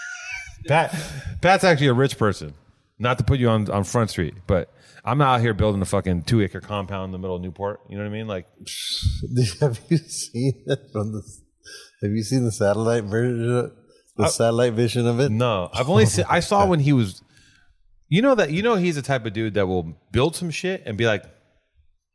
[0.66, 0.94] Pat
[1.40, 2.54] Pat's actually a rich person.
[2.98, 4.72] Not to put you on, on Front Street, but
[5.04, 7.80] I'm out here building a fucking two acre compound in the middle of Newport.
[7.88, 8.26] You know what I mean?
[8.26, 8.46] Like
[9.60, 11.22] have you seen it from the?
[12.02, 13.72] Have you seen the satellite version?
[14.16, 15.30] The satellite vision of it?
[15.30, 15.70] no.
[15.72, 17.22] I've only seen I saw when he was
[18.08, 20.82] you know that you know he's the type of dude that will build some shit
[20.86, 21.24] and be like,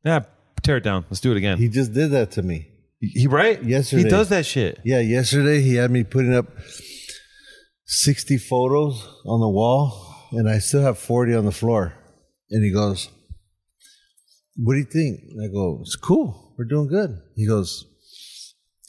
[0.06, 0.22] Yeah,
[0.62, 1.06] tear it down.
[1.10, 1.58] Let's do it again.
[1.58, 2.68] He just did that to me.
[3.02, 3.62] He, right?
[3.64, 4.04] Yesterday.
[4.04, 4.80] He does that shit.
[4.84, 6.48] Yeah, yesterday he had me putting up
[7.92, 11.96] 60 photos on the wall, and I still have 40 on the floor.
[12.52, 13.10] And he goes,
[14.58, 15.22] What do you think?
[15.44, 16.54] I go, It's cool.
[16.56, 17.20] We're doing good.
[17.36, 17.86] He goes,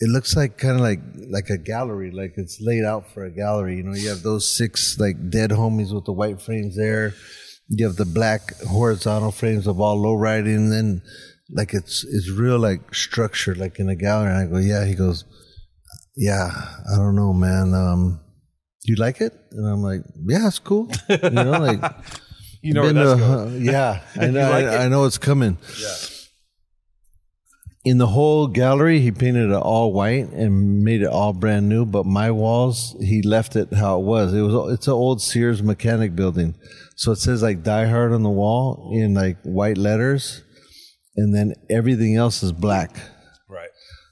[0.00, 3.30] It looks like kind of like like a gallery, like it's laid out for a
[3.30, 3.76] gallery.
[3.76, 7.14] You know, you have those six like dead homies with the white frames there.
[7.68, 11.02] You have the black horizontal frames of all low riding, and then
[11.48, 14.30] like it's it's real like structured like in a gallery.
[14.30, 14.84] And I go, Yeah.
[14.84, 15.24] He goes,
[16.16, 16.50] yeah,
[16.92, 17.72] I don't know, man.
[17.72, 18.20] Um,
[18.84, 19.32] you like it?
[19.52, 20.90] And I'm like, yeah, it's cool.
[21.08, 21.80] You know, like,
[22.62, 23.64] You know to- going.
[23.64, 24.84] yeah, I know, like I.
[24.84, 25.56] I know it's coming.
[25.80, 25.94] Yeah.
[27.82, 31.86] In the whole gallery, he painted it all white and made it all brand new.
[31.86, 34.34] But my walls, he left it how it was.
[34.34, 36.54] It was it's an old Sears mechanic building,
[36.96, 40.42] so it says like Die Hard on the wall in like white letters,
[41.16, 42.94] and then everything else is black.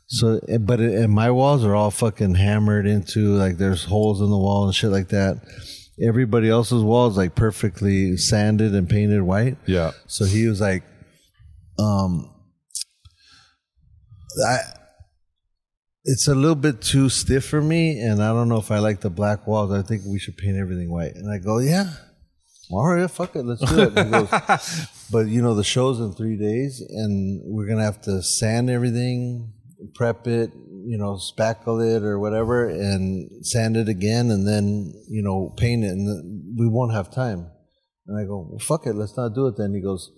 [0.08, 4.20] So, eh, but it, and my walls are all fucking hammered into like there's holes
[4.20, 5.36] in the wall and shit like that.
[6.00, 9.58] Everybody else's walls like perfectly sanded and painted white.
[9.66, 9.92] Yeah.
[10.06, 10.82] So he was like,
[11.78, 12.30] um,
[14.46, 14.58] I,
[16.04, 19.00] it's a little bit too stiff for me, and I don't know if I like
[19.00, 19.72] the black walls.
[19.72, 21.16] I think we should paint everything white.
[21.16, 21.92] And I go, yeah,
[22.70, 23.94] all right, fuck it, let's do it.
[23.94, 28.70] Goes, but you know, the show's in three days, and we're gonna have to sand
[28.70, 29.52] everything,
[29.94, 30.52] prep it,
[30.86, 35.84] you know, spackle it or whatever, and sand it again, and then you know, paint
[35.84, 37.50] it, and we won't have time.
[38.06, 39.74] And I go, well, fuck it, let's not do it then.
[39.74, 40.10] He goes,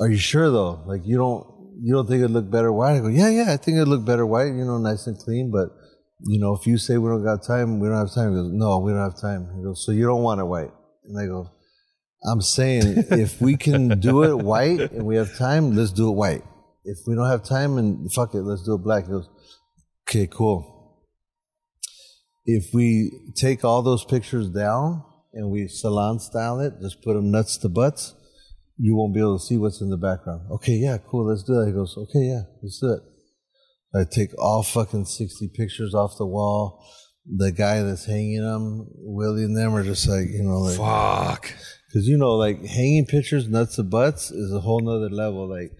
[0.00, 0.82] are you sure though?
[0.86, 1.46] Like you don't
[1.80, 2.96] you don't think it'd look better white?
[2.96, 5.50] I go, yeah, yeah, I think it'd look better white, you know, nice and clean,
[5.50, 5.68] but
[6.24, 8.30] you know, if you say we don't got time, we don't have time.
[8.30, 9.50] He goes, no, we don't have time.
[9.56, 10.70] He goes, so you don't want it white?
[11.04, 11.50] And I go,
[12.30, 16.12] I'm saying if we can do it white and we have time, let's do it
[16.12, 16.44] white.
[16.84, 19.04] If we don't have time and fuck it, let's do it black.
[19.04, 19.28] He goes,
[20.08, 21.00] okay, cool.
[22.44, 27.30] If we take all those pictures down and we salon style it, just put them
[27.30, 28.14] nuts to butts,
[28.76, 30.42] you won't be able to see what's in the background.
[30.50, 31.66] Okay, yeah, cool, let's do that.
[31.66, 33.02] He goes, okay, yeah, let's do it.
[33.94, 36.84] I take all fucking 60 pictures off the wall.
[37.24, 41.54] The guy that's hanging them, Willie and them are just like, you know, like, Fuck.
[41.92, 45.46] Cause you know, like hanging pictures, nuts to butts, is a whole nother level.
[45.48, 45.72] Like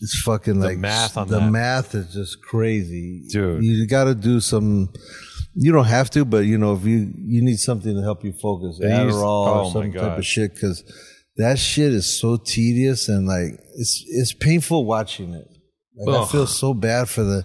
[0.00, 1.50] it's fucking like math on the that.
[1.50, 3.64] math is just crazy, Dude.
[3.64, 4.92] You got to do some.
[5.54, 8.32] You don't have to, but you know, if you you need something to help you
[8.32, 10.84] focus, Adderall oh or some type of shit, because
[11.36, 15.48] that shit is so tedious and like it's it's painful watching it.
[15.96, 17.44] Like, I feel so bad for the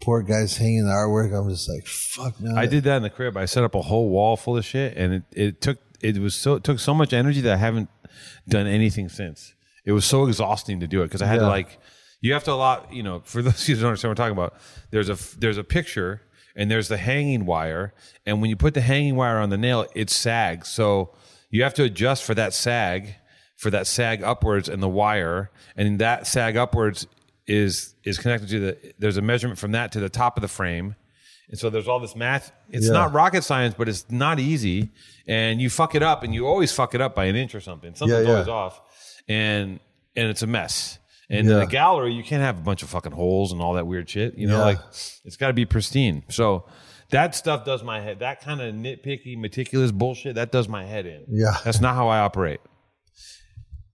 [0.00, 1.32] poor guys hanging the artwork.
[1.38, 2.58] I'm just like, fuck, man.
[2.58, 3.36] I did that in the crib.
[3.36, 6.34] I set up a whole wall full of shit, and it, it took it was
[6.34, 7.88] so it took so much energy that I haven't
[8.48, 9.54] done anything since.
[9.90, 11.78] It was so exhausting to do it because I had to like
[12.20, 14.18] you have to a lot you know for those of you who don't understand what
[14.18, 14.54] we're talking about.
[14.92, 16.22] There's a there's a picture
[16.56, 17.92] and there's the hanging wire,
[18.26, 20.68] and when you put the hanging wire on the nail, it sags.
[20.68, 21.14] So
[21.50, 23.14] you have to adjust for that sag
[23.56, 27.06] for that sag upwards and the wire, and that sag upwards
[27.46, 30.48] is is connected to the there's a measurement from that to the top of the
[30.48, 30.94] frame.
[31.48, 32.52] And so there's all this math.
[32.70, 32.92] It's Yeah.
[32.92, 34.90] not rocket science, but it's not easy.
[35.26, 37.60] And you fuck it up, and you always fuck it up by an inch or
[37.60, 37.92] something.
[37.96, 38.32] Something's Yeah, yeah.
[38.34, 38.80] always off,
[39.30, 39.78] and
[40.16, 40.98] and it's a mess.
[41.30, 43.86] And in the gallery, you can't have a bunch of fucking holes and all that
[43.86, 44.36] weird shit.
[44.36, 44.64] You know, Yeah.
[44.64, 44.78] like
[45.24, 46.24] it's got to be pristine.
[46.28, 46.64] So
[47.10, 48.18] that stuff does my head.
[48.18, 51.24] That kind of nitpicky, meticulous bullshit that does my head in.
[51.28, 51.56] Yeah.
[51.64, 52.58] that's not how I operate.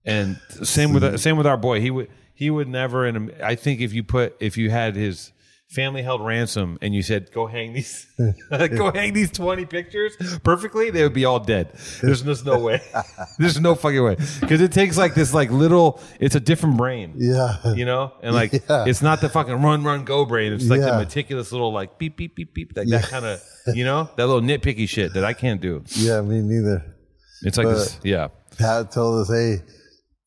[0.03, 1.79] And same with same with our boy.
[1.81, 3.05] He would he would never.
[3.05, 5.31] And I think if you put if you had his
[5.69, 8.07] family held ransom and you said go hang these
[8.49, 11.73] go hang these twenty pictures perfectly, they would be all dead.
[12.01, 12.81] There's just no way.
[13.37, 16.01] There's no fucking way because it takes like this like little.
[16.19, 17.13] It's a different brain.
[17.17, 18.85] yeah, You know, and like Yeah.
[18.87, 20.53] it's not the fucking run, run, go brain.
[20.53, 23.41] It's like the meticulous little like beep, beep, beep, beep, like that kind of,
[23.75, 25.83] you know, that little nitpicky shit that I can't do.
[25.95, 26.95] yeah, me neither.
[27.43, 28.29] It's like this, yeah.
[28.57, 29.61] Pat told us, "Hey,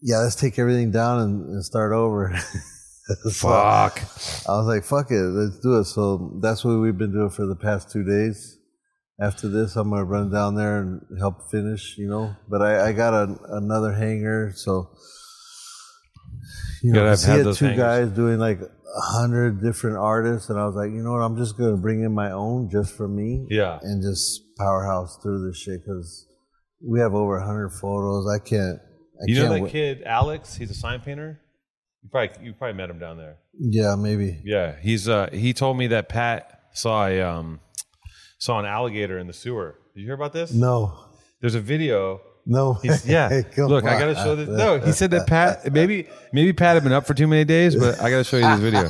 [0.00, 2.38] yeah, let's take everything down and, and start over."
[3.24, 3.98] So Fuck.
[4.48, 7.46] I was like, "Fuck it, let's do it." So that's what we've been doing for
[7.46, 8.56] the past two days.
[9.20, 12.34] After this, I'm gonna run down there and help finish, you know.
[12.48, 14.90] But I, I got a, another hanger, so
[16.82, 17.78] you know, 'cause have he had two hangers.
[17.82, 21.36] guys doing like a hundred different artists, and I was like, you know what, I'm
[21.36, 23.78] just gonna bring in my own just for me, Yeah.
[23.82, 26.26] and just powerhouse through this shit because
[26.82, 28.26] we have over 100 photos.
[28.32, 28.78] I can't.
[29.20, 30.54] I You know can't that wa- kid Alex?
[30.56, 31.40] He's a sign painter.
[32.02, 33.36] You probably you probably met him down there.
[33.58, 34.40] Yeah, maybe.
[34.44, 37.60] Yeah, he's uh he told me that Pat saw a um
[38.38, 39.78] saw an alligator in the sewer.
[39.94, 40.52] Did you hear about this?
[40.52, 40.98] No,
[41.40, 42.20] There's a video.
[42.46, 42.74] no.
[42.74, 44.48] He's, yeah, look, I gotta show this.
[44.48, 47.76] No, he said that Pat maybe maybe Pat had been up for too many days,
[47.76, 48.88] but I gotta show you this video.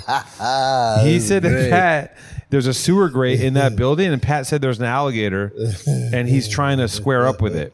[1.05, 1.71] He said that.
[1.71, 2.17] Pat,
[2.51, 5.53] there's a sewer grate in that building, and Pat said there's an alligator,
[5.87, 7.73] and he's trying to square up with it.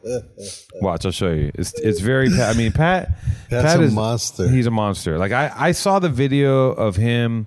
[0.81, 1.51] Watch, I'll show you.
[1.55, 2.31] It's it's very.
[2.31, 3.09] Pat, I mean, Pat.
[3.51, 4.49] Pat's Pat a is monster.
[4.49, 5.19] He's a monster.
[5.19, 7.47] Like I, I saw the video of him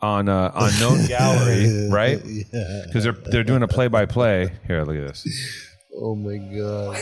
[0.00, 2.20] on uh, on Known Gallery, right?
[2.24, 2.82] Yeah.
[2.86, 4.52] Because they're they're doing a play by play.
[4.66, 5.26] Here, look at this.
[5.94, 6.96] Oh my god.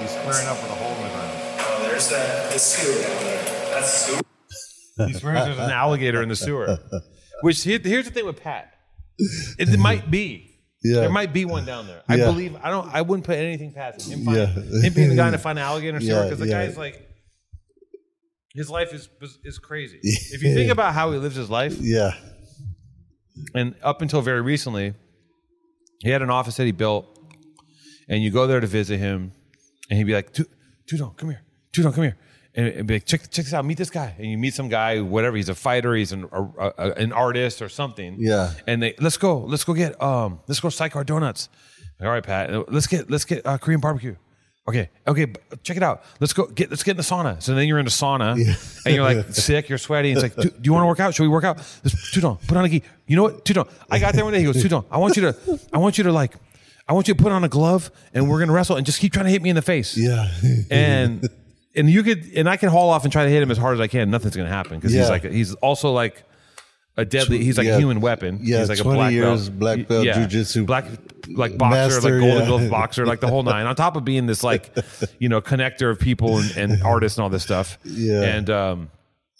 [0.00, 1.38] He's clearing up with a hole in the ground.
[1.58, 3.44] Oh, there's that the sewer down there.
[3.72, 4.20] That's sewer.
[4.98, 6.78] He swears there's an alligator in the sewer.
[7.42, 8.72] Which here, here's the thing with Pat.
[9.58, 10.58] It, it might be.
[10.82, 11.00] Yeah.
[11.00, 12.02] There might be one down there.
[12.08, 12.26] I Yeah.
[12.26, 14.20] believe I don't I wouldn't put anything past him.
[14.20, 14.46] Him, find, Yeah.
[14.86, 17.02] him being the guy to find an alligator sewer Yeah, because the guy's like
[18.54, 19.08] his life is
[19.44, 19.98] is crazy.
[20.02, 22.12] If you think about how he lives his life, Yeah.
[23.54, 24.94] and up until very recently,
[26.00, 27.06] he had an office that he built,
[28.08, 29.32] and you go there to visit him,
[29.90, 30.46] and he'd be like, "Tu-
[30.90, 32.16] Tudon, come here, Tudon, come here,
[32.56, 34.68] and it'd be like, check, check this out, meet this guy, and you meet some
[34.68, 36.42] guy, whatever, he's a fighter, he's an a,
[36.78, 38.52] a, an artist or something, Yeah.
[38.66, 41.48] and they let's go, let's go get um, let's go Sidecar Donuts,
[42.00, 44.16] all right, Pat, let's get let's get uh, Korean barbecue.
[44.68, 45.26] Okay, okay,
[45.62, 46.02] check it out.
[46.18, 47.40] Let's go get let's get in the sauna.
[47.40, 48.32] So then you're in the sauna
[48.84, 50.10] and you're like sick, you're sweaty.
[50.10, 51.14] It's like, "Do you want to work out?
[51.14, 51.58] Should we work out?
[51.84, 52.82] Let's, Tudon, put on a gi.
[53.06, 53.70] You know what, Tudon?
[53.88, 54.40] I got there one day.
[54.40, 56.34] He goes, Tudon, I want you to, I want you to like,
[56.88, 59.12] I want you to put on a glove and we're gonna wrestle and just keep
[59.12, 59.96] trying to hit me in the face.
[59.96, 60.28] Yeah.
[60.72, 61.28] And
[61.76, 63.74] and you could and I can haul off and try to hit him as hard
[63.74, 64.10] as I can.
[64.10, 65.08] Nothing's gonna happen because he's Yeah.
[65.08, 66.22] like he's also like
[66.96, 67.44] a deadly.
[67.44, 67.76] He's like Yeah.
[67.76, 68.40] a human weapon.
[68.42, 69.58] Yeah, he's like 20 a black years belt.
[69.58, 70.86] black belt jujitsu black
[71.28, 72.46] like boxer, master, like golden yeah.
[72.46, 73.66] glove boxer, like the whole nine.
[73.66, 74.74] On top of being this like
[75.18, 77.78] you know connector of people and, and artists and all this stuff.
[77.84, 78.22] Yeah.
[78.22, 78.90] and um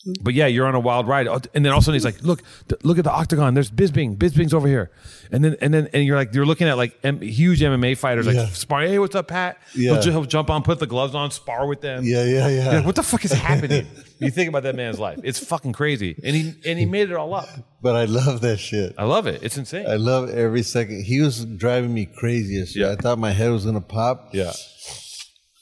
[0.06, 0.22] Mm-hmm.
[0.22, 2.04] But yeah, you're on a wild ride, Oh, and then all of a sudden he's
[2.04, 2.42] like, "Look,
[2.84, 3.54] look at the octagon.
[3.54, 4.16] There's Bisping.
[4.16, 4.90] Bisping's over here."
[5.32, 8.26] And then and then and you're like, you're looking at like M- huge MMA fighters
[8.26, 8.46] like Yeah.
[8.46, 8.90] sparring.
[8.90, 9.58] Hey, what's up, Pat?
[9.74, 10.00] Yeah.
[10.00, 12.04] He'll, he'll jump on, put the gloves on, spar with them.
[12.04, 12.70] Yeah, yeah, yeah.
[12.76, 13.86] Like, what the fuck is happening?
[14.20, 15.18] you think about that man's life.
[15.24, 17.48] It's fucking crazy, and he and he made it all up.
[17.82, 18.94] But I love that shit.
[18.96, 19.42] I love it.
[19.42, 19.86] It's insane.
[19.88, 21.02] I love every second.
[21.04, 22.64] He was driving me crazy.
[22.78, 22.92] Yeah.
[22.92, 24.30] I thought my head was gonna pop.
[24.32, 24.52] yeah,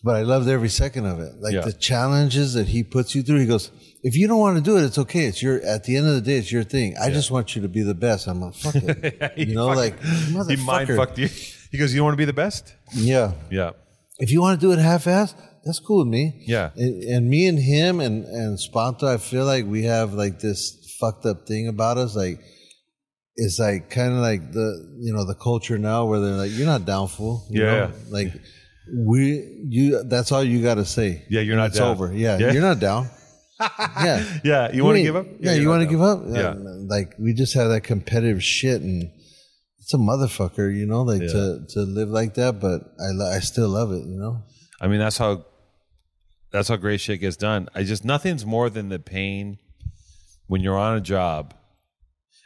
[0.02, 1.33] But I loved every second of it.
[1.40, 1.61] Like Yeah.
[1.62, 3.40] the challenges that he puts you through.
[3.40, 3.70] He goes,
[4.07, 5.25] if you don't want to do it, it's okay.
[5.27, 6.95] It's your, at the end of the day, it's your thing.
[7.01, 8.27] I just want you to be the best.
[8.29, 9.33] I'm like, fuck it.
[9.38, 11.29] You know, like, he mind fucked you.
[11.73, 13.33] He goes, "You don't want to be the best?" Yeah.
[13.51, 13.71] Yeah,
[14.19, 16.45] If you want to do it half ass, that's cool with me.
[16.47, 16.71] Yeah.
[16.77, 20.95] And, and me and him and, and Spanto, I feel like we have like this
[21.01, 22.14] fucked up thing about us.
[22.14, 22.38] Like,
[23.37, 24.69] it's like kind of like the,
[25.01, 27.45] you know, the culture now where they're like, you're not down, fool.
[27.51, 27.71] You Yeah.
[27.87, 27.90] know?
[28.11, 28.33] Like,
[28.95, 31.25] we, you, that's all you got to say.
[31.31, 31.88] Yeah, you're not It's down.
[31.90, 32.12] over.
[32.14, 32.53] Yeah, Yeah.
[32.53, 33.09] You're not down.
[33.61, 34.38] Yeah.
[34.45, 34.73] yeah.
[34.73, 35.27] You want to give up?
[35.40, 36.23] Yeah, you want to give up?
[36.27, 36.49] Yeah.
[36.51, 36.55] Uh,
[36.88, 39.11] Like we just have that competitive shit, and
[39.79, 42.61] it's a motherfucker, you know, like to to live like that.
[42.61, 44.43] But I lo- I still love it, you know.
[44.81, 45.45] I mean, that's how
[46.53, 47.69] that's how great shit gets done.
[47.75, 49.59] I just nothing's more than the pain
[50.47, 51.55] when you're on a job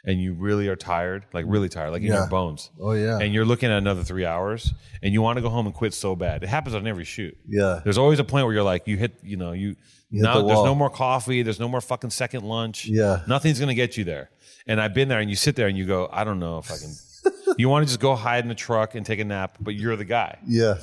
[0.05, 2.19] and you really are tired, like really tired, like in Yeah.
[2.19, 2.69] your bones.
[2.79, 5.65] Oh yeah, And you're looking at another three hours and you want to go home
[5.65, 6.43] and quit so bad.
[6.43, 7.37] It happens on every shoot.
[7.47, 9.77] yeah, There's always a point where you're like, you hit, you know, you, hit
[10.11, 10.65] now the there's wall.
[10.65, 11.41] no more coffee.
[11.43, 12.85] There's no more fucking second lunch.
[12.85, 13.21] Yeah.
[13.27, 14.29] Nothing's going to get you there.
[14.67, 16.71] And I've been there and you sit there and you go, I don't know if
[16.71, 17.55] I can.
[17.57, 19.95] you want to just go hide in the truck and take a nap, but you're
[19.97, 20.75] the guy yeah,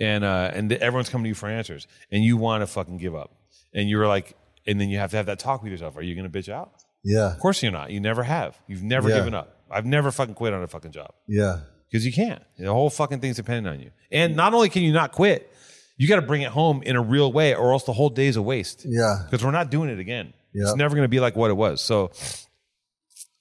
[0.00, 3.14] and uh, and everyone's coming to you for answers, and you want to fucking give
[3.14, 3.30] up,
[3.74, 4.34] and you're like,
[4.66, 5.96] and then you have to have that talk with yourself.
[5.98, 6.72] Are you going to bitch out?
[7.04, 7.90] Yeah, Of course you're not.
[7.90, 8.58] You never have.
[8.66, 9.16] You've never Yeah.
[9.16, 9.56] given up.
[9.70, 11.60] I've never fucking quit on a fucking job yeah,
[11.90, 12.42] because you can't.
[12.58, 13.90] The whole fucking thing's dependent on you.
[14.10, 15.50] And not only can you not quit,
[15.96, 18.36] you got to bring it home in a real way, or else the whole day's
[18.36, 18.84] a waste.
[18.86, 20.34] yeah, Because we're not doing it again.
[20.52, 20.64] Yeah.
[20.64, 21.80] It's never going to be like what it was.
[21.80, 22.10] So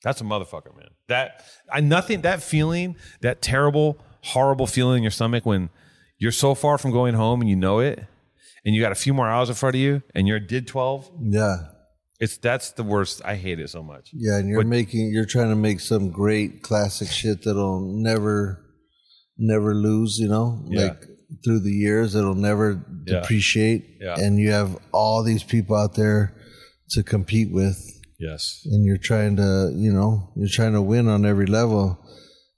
[0.04, 0.90] that's a motherfucker, man.
[1.08, 2.22] That I nothing.
[2.22, 5.70] That feeling, that terrible, horrible feeling in your stomach when
[6.18, 8.06] you're so far from going home and you know it,
[8.66, 11.10] and you got a few more hours in front of you, and you're did twelve.
[11.22, 11.56] yeah,
[12.22, 13.22] It's that's the worst.
[13.26, 14.12] I hate it so much.
[14.14, 14.38] yeah.
[14.38, 18.64] And you're making, you're trying to make some great classic shit that'll never,
[19.38, 20.18] never lose.
[20.20, 20.82] You know, Yeah.
[20.90, 21.02] like
[21.44, 22.68] through the years, it'll never
[23.08, 23.22] Yeah.
[23.22, 23.82] depreciate.
[24.00, 24.16] Yeah.
[24.20, 26.36] And you have all these people out there
[26.92, 27.78] to compete with.
[28.20, 28.62] Yes.
[28.66, 31.98] and you're trying to, you know, you're trying to win on every level.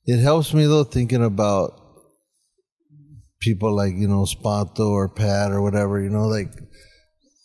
[0.05, 1.79] It helps me though thinking about
[3.39, 6.01] people like you know Spanto or Pat or whatever.
[6.01, 6.51] You know, like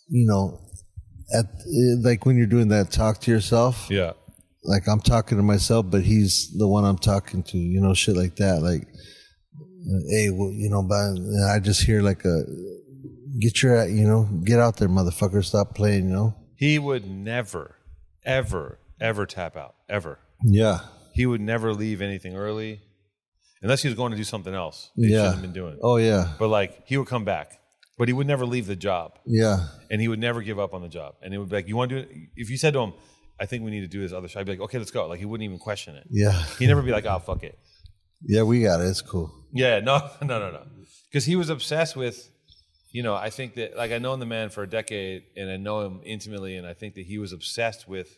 [0.09, 0.59] you know,
[1.33, 1.45] at
[2.03, 3.87] like when you're doing that talk to yourself.
[3.89, 4.13] Yeah.
[4.63, 7.57] Like I'm talking to myself, but he's the one I'm talking to.
[7.57, 8.61] You know, shit like that.
[8.61, 8.87] Like,
[10.09, 11.15] hey, well, you know, but
[11.49, 12.43] I just hear like a
[13.39, 16.09] get your, you know, get out there, motherfucker, stop playing.
[16.09, 16.35] You know.
[16.57, 17.75] He would never,
[18.25, 19.75] ever, ever tap out.
[19.87, 20.19] Ever.
[20.43, 20.79] Yeah.
[21.13, 22.81] He would never leave anything early,
[23.61, 24.91] unless he was going to do something else.
[24.95, 25.09] He Yeah.
[25.17, 25.79] shouldn't have been doing.
[25.81, 26.33] Oh yeah.
[26.37, 27.58] But like he would come back,
[27.99, 29.67] but he would never leave the job, Yeah.
[29.91, 31.15] and he would never give up on the job.
[31.21, 32.93] And it would be like, "You want to do it?" If you said to him,
[33.39, 35.05] "I think we need to do this other show," I'd be like, "Okay, let's go."
[35.07, 36.07] Like he wouldn't even question it.
[36.09, 36.31] Yeah.
[36.57, 37.59] He'd never be like, "Oh, fuck it."
[38.25, 38.87] Yeah, we got it.
[38.87, 39.31] It's cool.
[39.53, 40.63] Yeah, no, no, no, no.
[41.11, 42.29] Because he was obsessed with,
[42.91, 45.57] you know, I think that, like, I known the man for a decade and I
[45.57, 48.17] know him intimately, and I think that he was obsessed with,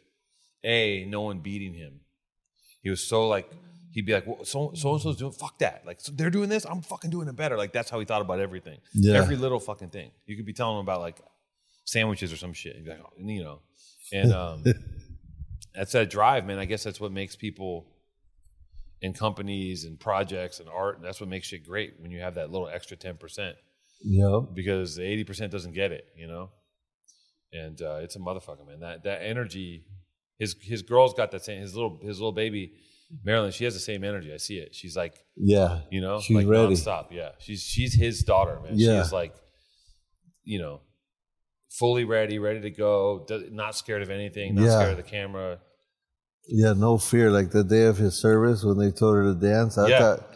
[0.63, 2.01] A, no one beating him.
[2.83, 3.49] He was so, like,
[3.91, 5.83] he'd be like, well, so and so's doing, fuck that.
[5.85, 7.57] Like, so they're doing this, I'm fucking doing it better.
[7.57, 8.77] Like, that's how he thought about everything.
[8.93, 9.15] Yeah.
[9.15, 10.11] Every little fucking thing.
[10.25, 11.19] You could be telling him about, like,
[11.85, 12.75] sandwiches or some shit.
[12.75, 13.59] He'd be like, oh, you know.
[14.13, 14.63] And um,
[15.75, 16.59] that's that drive, man.
[16.59, 17.87] I guess that's what makes people
[19.01, 20.97] in companies and projects and art.
[20.97, 23.53] And that's what makes shit great when you have that little extra 10%
[24.03, 24.55] Yep.
[24.55, 26.49] because the 80% doesn't get it, you know?
[27.53, 28.79] And uh, it's a motherfucker, man.
[28.79, 29.83] That that energy,
[30.39, 32.71] his his girl's got that same, his little his little baby,
[33.23, 34.31] Marilyn, she has the same energy.
[34.33, 34.73] I see it.
[34.73, 35.81] She's like, Yeah.
[35.91, 36.73] you know, She's like ready.
[36.73, 37.07] nonstop.
[37.11, 37.29] Yeah.
[37.39, 38.73] She's she's his daughter, man.
[38.75, 39.01] Yeah.
[39.03, 39.33] She's like,
[40.43, 40.81] you know,
[41.69, 44.79] fully ready, ready to go, not scared of anything, not Yeah.
[44.79, 45.59] scared of the camera.
[46.47, 47.29] Yeah, no fear.
[47.31, 49.99] Like the day of his service when they told her to dance, I Yeah.
[49.99, 50.27] thought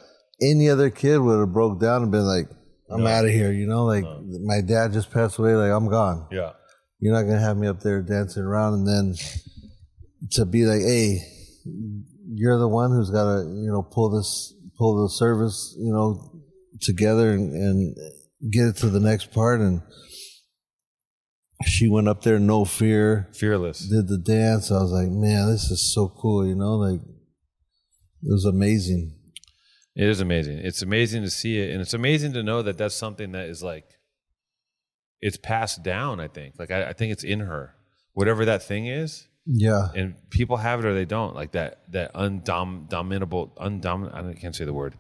[0.42, 2.48] any other kid would have broke down and been like,
[2.90, 3.08] I'm No.
[3.08, 4.06] out of here, you know, like
[4.44, 6.28] my dad just passed away, like I'm gone.
[6.32, 6.52] Yeah.
[7.00, 9.16] You're not gonna have me up there dancing around and then
[10.32, 11.20] to be like, hey,
[12.28, 16.42] you're the one who's gotta, you know, pull this pull the service, you know,
[16.82, 17.96] together and, and
[18.52, 19.82] get it to the next part and
[21.66, 23.80] she went up there no fear Fearless.
[23.88, 24.72] did the dance.
[24.72, 29.16] I was like, man, this is so cool, you know, like it was amazing.
[29.96, 30.60] It is amazing.
[30.60, 33.64] It's amazing to see it, and it's amazing to know that that's something that is
[33.64, 33.86] like,
[35.22, 36.20] it's passed down.
[36.20, 37.76] I think, like, I, I think it's in her.
[38.14, 39.90] whatever that thing is, Yeah.
[39.96, 41.36] and people have it or they don't.
[41.36, 44.96] Like that that undom dominable undom I can't say the word.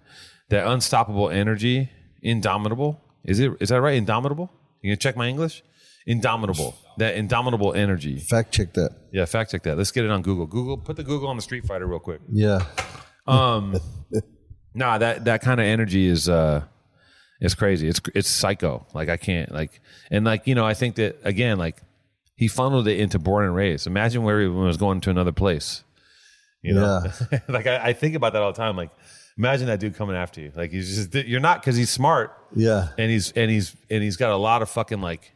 [0.49, 1.89] That unstoppable energy,
[2.21, 3.01] indomitable.
[3.23, 3.95] Is it is that right?
[3.95, 4.51] Indomitable?
[4.81, 5.63] You gonna check my English?
[6.05, 6.75] Indomitable.
[6.97, 8.19] That indomitable energy.
[8.19, 8.91] Fact check that.
[9.11, 9.77] Yeah, fact check that.
[9.77, 10.45] Let's get it on Google.
[10.45, 12.21] Google, put the Google on the Street Fighter real quick.
[12.31, 12.63] Yeah.
[13.25, 13.75] Um,
[14.75, 16.63] nah, that that kind of energy is uh,
[17.41, 17.87] it's crazy.
[17.87, 18.85] It's it's psycho.
[18.93, 19.81] Like I can't like,
[20.11, 21.81] and like you know, I think that again, like
[22.35, 23.87] he funneled it into born and raised.
[23.87, 25.83] Imagine where he was going to another place.
[26.61, 27.03] You know,
[27.47, 28.75] like I, I think about that all the time.
[28.75, 28.89] Like,
[29.37, 30.51] imagine that dude coming after you.
[30.55, 32.89] Like he's just you're not because he's smart Yeah.
[32.97, 35.31] and he's and he's and he's got a lot of fucking like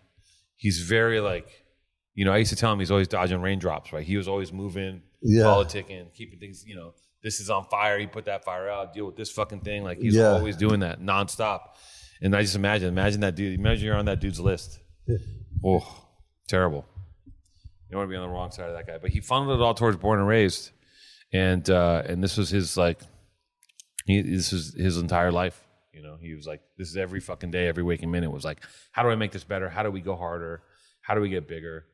[0.55, 1.47] he's very like
[2.15, 4.51] you know i used to tell him he's always dodging raindrops right he was always
[4.51, 5.43] moving Yeah.
[5.43, 6.93] politicking keeping things you know
[7.23, 9.99] this is on fire he put that fire out deal with this fucking thing like
[9.99, 10.31] he's Yeah.
[10.31, 11.59] always doing that nonstop
[12.21, 14.79] and i just imagine imagine that dude imagine you're on that dude's list
[15.63, 15.85] oh
[16.49, 16.85] terrible
[17.25, 19.59] you don't want to be on the wrong side of that guy but he funneled
[19.59, 20.71] it all towards born and raised
[21.31, 22.99] and uh and this was his like
[24.09, 25.63] he, this is his entire life.
[25.93, 28.59] You know, he was like, this is every fucking day, every waking minute was like,
[28.91, 29.69] how do I make this better?
[29.69, 30.63] How do we go harder?
[31.01, 31.85] How do we get bigger?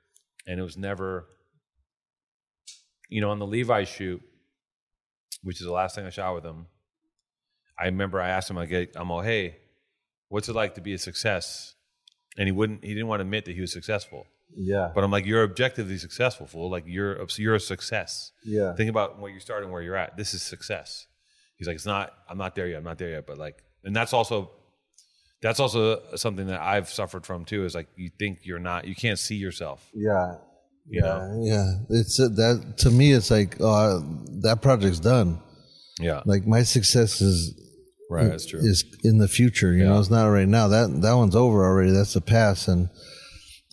[0.47, 1.27] And it was never,
[3.09, 4.21] you know, on the Levi shoot,
[5.43, 6.67] which is the last thing I shot with him.
[7.77, 9.57] I remember I asked him, get, I'm all, hey,
[10.29, 11.75] what's it like to be a success?
[12.37, 14.25] And he wouldn't, he didn't want to admit that he was successful.
[14.55, 14.91] Yeah.
[14.93, 16.69] But I'm like, you're objectively successful, fool.
[16.69, 18.31] Like you're, you're a success.
[18.43, 18.73] Yeah.
[18.75, 20.17] Think about where you're starting, where you're at.
[20.17, 21.07] This is success.
[21.57, 22.13] He's like, it's not.
[22.29, 22.77] I'm not there yet.
[22.77, 23.25] I'm not there yet.
[23.25, 24.51] But like, and that's also,
[25.41, 27.65] that's also something that I've suffered from too.
[27.65, 28.85] Is like, you think you're not.
[28.85, 29.89] You can't see yourself.
[29.93, 30.35] Yeah.
[30.87, 31.41] You know.
[31.43, 31.71] Yeah.
[31.89, 33.11] It's uh, that to me.
[33.13, 33.99] It's like uh,
[34.41, 35.41] that project's done.
[35.99, 36.21] Yeah.
[36.25, 37.59] Like my success is
[38.09, 38.29] Right.
[38.29, 38.59] That's true.
[38.59, 39.73] is in the future.
[39.73, 40.67] You know, it's not right now.
[40.67, 41.91] That that one's over already.
[41.91, 42.67] That's the past.
[42.67, 42.89] And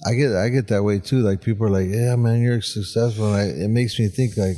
[0.06, 1.20] I get I get that way too.
[1.20, 4.56] Like people are like, "Yeah, man, you're successful." And I, it makes me think like,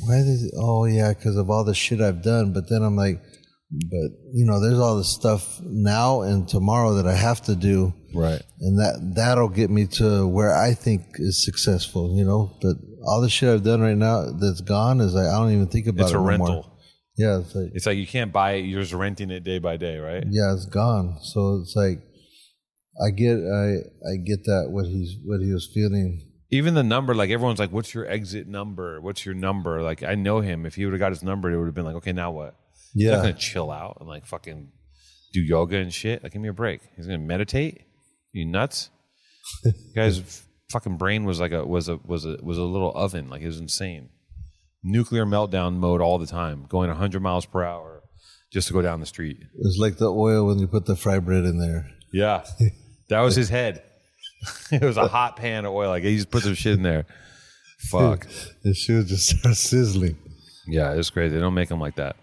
[0.00, 0.50] why did?
[0.56, 2.52] Oh yeah, because of all the shit I've done.
[2.52, 3.20] But then I'm like,
[3.70, 7.92] but you know, there's all this stuff now and tomorrow that I have to do.
[8.14, 8.40] Right.
[8.60, 12.56] and that that'll get me to where I think is successful, you know.
[12.62, 12.76] But
[13.06, 15.88] all the shit I've done right now that's gone is like I don't even think
[15.88, 16.78] about It's it It's a rental.
[17.18, 18.64] Yeah, it's like It's like you can't buy it.
[18.64, 20.24] You're just renting it day by day, right?
[20.30, 21.18] yeah, it's gone.
[21.20, 22.00] So it's like
[23.04, 23.76] I get I
[24.10, 26.24] I get that what he's what he was feeling.
[26.50, 29.00] Even the number, like everyone's like, "What's your exit number?
[29.00, 30.64] What's your number?" Like I know him.
[30.66, 32.54] If he would have got his number, it would have been like, "Okay, now what?"
[32.94, 34.72] He's not Yeah, gonna chill out and like fucking
[35.34, 36.22] do yoga and shit.
[36.22, 36.80] Like, give me a break.
[36.96, 37.82] He's gonna meditate.
[38.32, 38.88] You nuts?
[39.94, 43.28] Guy's fucking brain was like a was a was a was a little oven.
[43.28, 44.08] Like it was insane.
[44.82, 48.02] Nuclear meltdown mode all the time, going 100 miles per hour
[48.52, 49.36] just to go down the street.
[49.58, 51.90] it's like the oil when you put the fry bread in there.
[52.12, 52.44] Yeah,
[53.08, 53.82] that was his head.
[54.72, 55.88] it was a hot pan of oil.
[55.88, 57.06] Like he just put some shit in there.
[57.78, 58.26] Fuck.
[58.62, 60.16] The would just start sizzling.
[60.66, 61.34] Yeah, it's crazy.
[61.34, 62.16] They don't make them like that.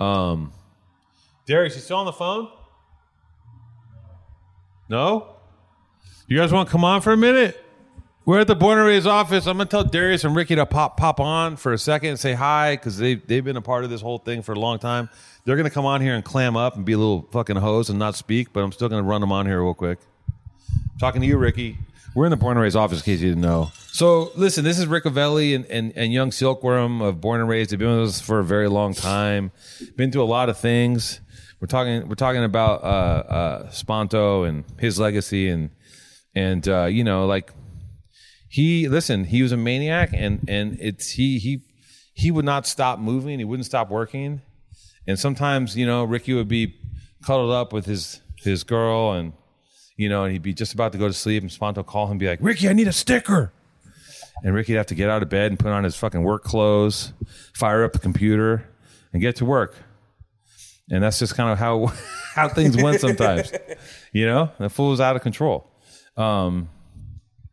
[0.00, 0.52] Um,
[1.46, 2.48] Darius, you still on the phone?
[4.88, 5.36] No.
[6.26, 7.62] You guys want to come on for a minute?
[8.28, 9.46] We're at the Born and Raised office.
[9.46, 12.34] I'm gonna tell Darius and Ricky to pop pop on for a second and say
[12.34, 15.08] hi because they they've been a part of this whole thing for a long time.
[15.46, 17.98] They're gonna come on here and clam up and be a little fucking hose and
[17.98, 19.98] not speak, but I'm still gonna run them on here real quick.
[21.00, 21.78] Talking to you, Ricky.
[22.14, 23.70] We're in the Born and Raised office, in case you didn't know.
[23.92, 27.70] So, listen, this is Rick Avelli and, and, and Young Silkworm of Born and Raised.
[27.70, 29.52] They've been with us for a very long time.
[29.96, 31.22] Been through a lot of things.
[31.62, 32.06] We're talking.
[32.06, 35.70] We're talking about uh, uh, Spanto and his legacy, and
[36.34, 37.52] and uh, you know, like
[38.48, 39.24] he listen.
[39.24, 41.62] He was a maniac, and and it's he he
[42.14, 43.38] he would not stop moving.
[43.38, 44.40] He wouldn't stop working,
[45.06, 46.74] and sometimes you know, Ricky would be
[47.24, 49.34] cuddled up with his his girl, and
[49.96, 52.12] you know, and he'd be just about to go to sleep, and Spanto call him,
[52.12, 53.52] and be like, "Ricky, I need a sticker."
[54.44, 57.12] And Ricky'd have to get out of bed and put on his fucking work clothes,
[57.54, 58.68] fire up the computer,
[59.12, 59.74] and get to work.
[60.90, 61.86] And that's just kind of how
[62.34, 63.52] how things went sometimes.
[64.12, 65.70] you know, the fool was out of control.
[66.16, 66.70] Um,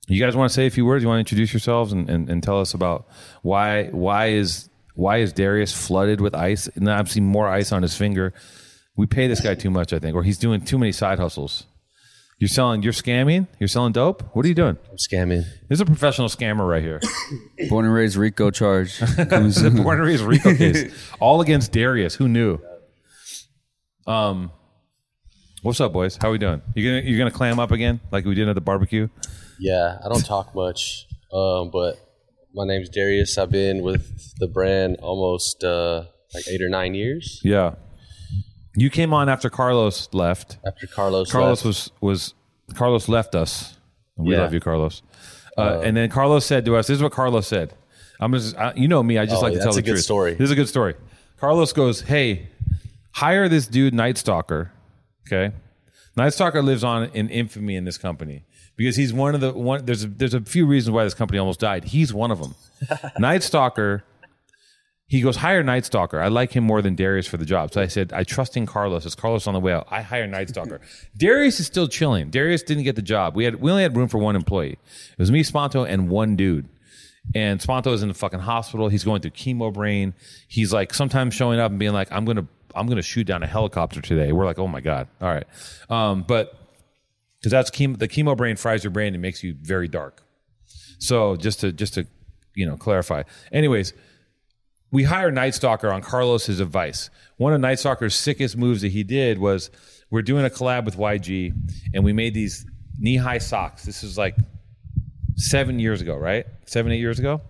[0.07, 1.03] you guys want to say a few words?
[1.03, 3.07] You want to introduce yourselves and, and, and tell us about
[3.41, 6.67] why why is why is Darius flooded with ice?
[6.75, 8.33] And I've seen more ice on his finger.
[8.95, 11.65] We pay this guy too much, I think, or he's doing too many side hustles.
[12.37, 14.23] You're selling, you're scamming, you're selling dope.
[14.35, 14.77] What are you doing?
[14.91, 15.45] I'm scamming.
[15.69, 16.99] This is a professional scammer right here.
[17.69, 18.99] Born and raised Rico charge.
[18.99, 22.15] This is a Born and Raised Rico case, all against Darius.
[22.15, 22.59] Who knew?
[24.05, 24.51] Um,
[25.61, 26.17] what's up, boys?
[26.21, 26.61] How are we doing?
[26.75, 29.07] You gonna you gonna clam up again like we did at the barbecue?
[29.59, 31.95] Yeah, I don't talk much, um, but
[32.53, 33.37] my name's Darius.
[33.37, 37.39] I've been with the brand almost uh, like eight or nine years.
[37.43, 37.75] Yeah.
[38.75, 40.57] You came on after Carlos left.
[40.67, 41.65] After Carlos, Carlos left.
[41.65, 42.33] was was
[42.75, 43.77] Carlos left us.
[44.17, 44.41] We Yeah.
[44.41, 45.01] love you, Carlos.
[45.57, 47.73] Uh, and then Carlos said to us, "This is what Carlos said."
[48.19, 49.17] I'm just, I, you know me.
[49.17, 50.03] I just Oh, like to tell the a good truth.
[50.03, 50.33] story.
[50.33, 50.95] This is a good story.
[51.39, 52.49] Carlos goes, "Hey,
[53.13, 54.71] hire this dude, Night Stalker."
[55.27, 55.53] Okay,
[56.17, 58.43] Night Stalker lives on in infamy in this company
[58.75, 59.85] because he's one of the one.
[59.85, 61.85] There's a, there's a few reasons why this company almost died.
[61.85, 62.55] He's one of them.
[63.19, 64.03] Night Stalker.
[65.07, 66.19] He goes, hire Night Stalker.
[66.19, 67.71] I like him more than Darius for the job.
[67.71, 69.05] So I said, I trust in Carlos.
[69.05, 69.87] Is Carlos on the way out?
[69.91, 70.81] I hire Night Stalker.
[71.17, 72.31] Darius is still chilling.
[72.31, 73.35] Darius didn't get the job.
[73.35, 74.79] We had we only had room for one employee.
[75.11, 76.67] It was me, Spanto, and one dude.
[77.33, 78.87] And Spanto is in the fucking hospital.
[78.89, 80.13] He's going through chemo brain.
[80.47, 83.47] He's like sometimes showing up and being like, I'm gonna I'm gonna shoot down a
[83.47, 84.31] helicopter today.
[84.31, 85.47] We're like, oh my god, all right.
[85.89, 86.64] Um, but
[87.45, 90.23] because that's chemo, the chemo brain fries your brain and makes you very dark.
[90.97, 92.07] So just to just to
[92.55, 93.21] you know clarify.
[93.51, 93.93] Anyways,
[94.89, 97.11] we hired Night Stalker on Carlos's advice.
[97.37, 99.69] One of Night Stalker's sickest moves that he did was
[100.09, 101.53] we're doing a collab with YG,
[101.93, 102.65] and we made these
[102.97, 103.85] knee high socks.
[103.85, 104.35] This is like
[105.35, 106.47] seven years ago, right?
[106.65, 107.41] Seven, eight years ago.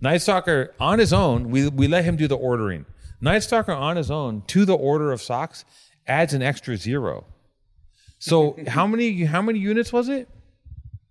[0.00, 2.86] Night Stalker on his own, we, we let him do the ordering.
[3.20, 5.64] Night Stalker on his own to the order of socks
[6.08, 7.24] adds an extra zero.
[8.18, 10.28] So how many how many units was it?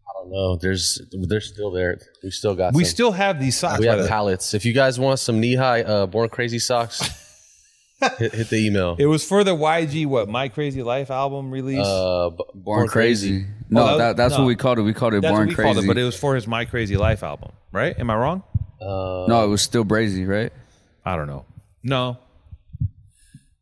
[0.09, 0.55] I don't know.
[0.57, 1.99] There's they're still there.
[2.23, 2.73] We still got.
[2.73, 2.89] We some.
[2.91, 3.79] still have these socks.
[3.79, 4.53] we have the pallets.
[4.53, 7.01] If you guys want some knee high uh, Born Crazy socks,
[8.17, 8.95] hit, hit the email.
[8.99, 11.85] It was for the YG what My Krazy Life album release.
[11.85, 13.45] Uh, b- Born, crazy.
[13.69, 14.41] No, Oh, that- that, that's no.
[14.41, 14.81] what we called it.
[14.83, 15.73] We called it That's Born what we Crazy.
[15.73, 17.97] called it, but it was for his My Krazy Life album, right?
[17.99, 18.43] Am I wrong?
[18.81, 20.51] Uh, no, it was still Brazy, right?
[21.05, 21.45] I don't know.
[21.83, 22.17] No.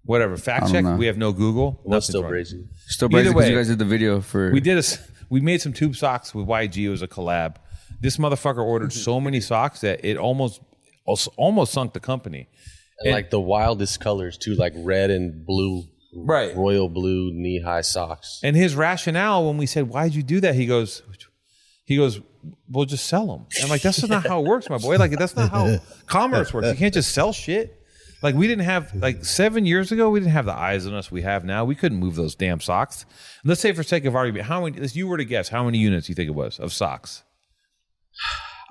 [0.06, 0.38] Whatever.
[0.38, 0.84] Fact check.
[0.84, 0.96] know.
[0.96, 1.80] We have no Google.
[1.84, 2.32] What's Nothing's still wrong.
[2.32, 2.68] crazy?
[2.88, 4.52] Still Either Brazy because way, you guys did the video for.
[4.52, 4.80] We did a.
[4.80, 5.00] s-
[5.30, 6.78] We made some tube socks with YG.
[6.84, 7.56] It was a collab.
[8.02, 10.62] This motherfucker ordered so many socks that it almost
[11.38, 12.48] almost sunk the company.
[13.02, 15.84] And like the wildest colors too, like red and blue,
[16.18, 16.56] Right.
[16.56, 18.40] Royal blue knee high socks.
[18.44, 21.02] And his rationale when we said, "Why'd you do that?" He goes,
[21.84, 22.22] "He goes,
[22.70, 24.96] we'll just sell them." I'm like, "That's not how it works, my boy.
[24.98, 26.68] Like that's not how commerce works.
[26.70, 27.82] You can't just sell shit."
[28.26, 31.12] Like we didn't have like seven years ago, we didn't have the eyes on us
[31.12, 31.64] we have now.
[31.64, 33.06] We couldn't move those damn socks.
[33.44, 34.80] Let's say, for sake of argument, how many?
[34.80, 37.22] If you were to guess, how many units you think it was of socks?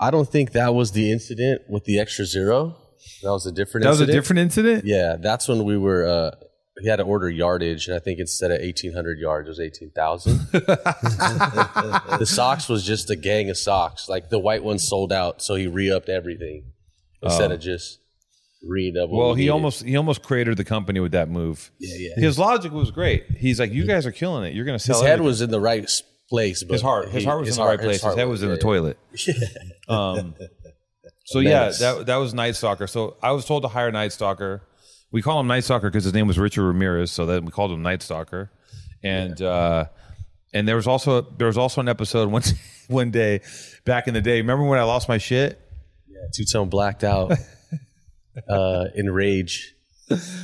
[0.01, 2.77] I don't think that was the incident with the extra zero.
[3.23, 3.85] That was a different.
[3.85, 4.87] That was a different incident.
[4.87, 6.05] Yeah, that's when we were.
[6.05, 6.31] Uh,
[6.81, 9.61] he had to order yardage, and I think instead of eighteen hundred yards, it was
[9.61, 10.39] eighteen thousand.
[10.51, 14.09] the socks was just a gang of socks.
[14.09, 16.73] Like the white ones sold out, so he re-upped everything
[17.23, 18.01] instead of just
[18.67, 19.11] re up.
[19.11, 19.17] Oh.
[19.17, 21.71] Well, he almost he almost cratered the company with that move.
[21.79, 22.25] Yeah, yeah.
[22.25, 23.27] His logic was great.
[23.37, 24.55] He's like, "You guys are killing it.
[24.55, 25.89] You're going to sell." his head everything." was in the right
[26.29, 27.09] place, but his heart.
[27.09, 27.93] His he- heart was his in the right place.
[27.97, 28.99] His, heart head was in the yeah, toilet.
[29.87, 30.35] Um,
[31.25, 32.87] so yeah, that that was Night Stalker.
[32.87, 34.63] So I was told to hire Night Stalker.
[35.11, 37.71] We call him Night Stalker because his name was Richard Ramirez, so then we called
[37.71, 38.51] him Night Stalker.
[39.03, 39.87] And uh,
[40.55, 42.43] and there was also there was also an episode one
[42.89, 43.41] one day
[43.85, 44.39] back in the day.
[44.41, 45.61] Remember when I lost my shit?
[46.09, 46.19] yeah.
[46.35, 47.33] Two tone blacked out,
[48.49, 49.71] uh, in rage.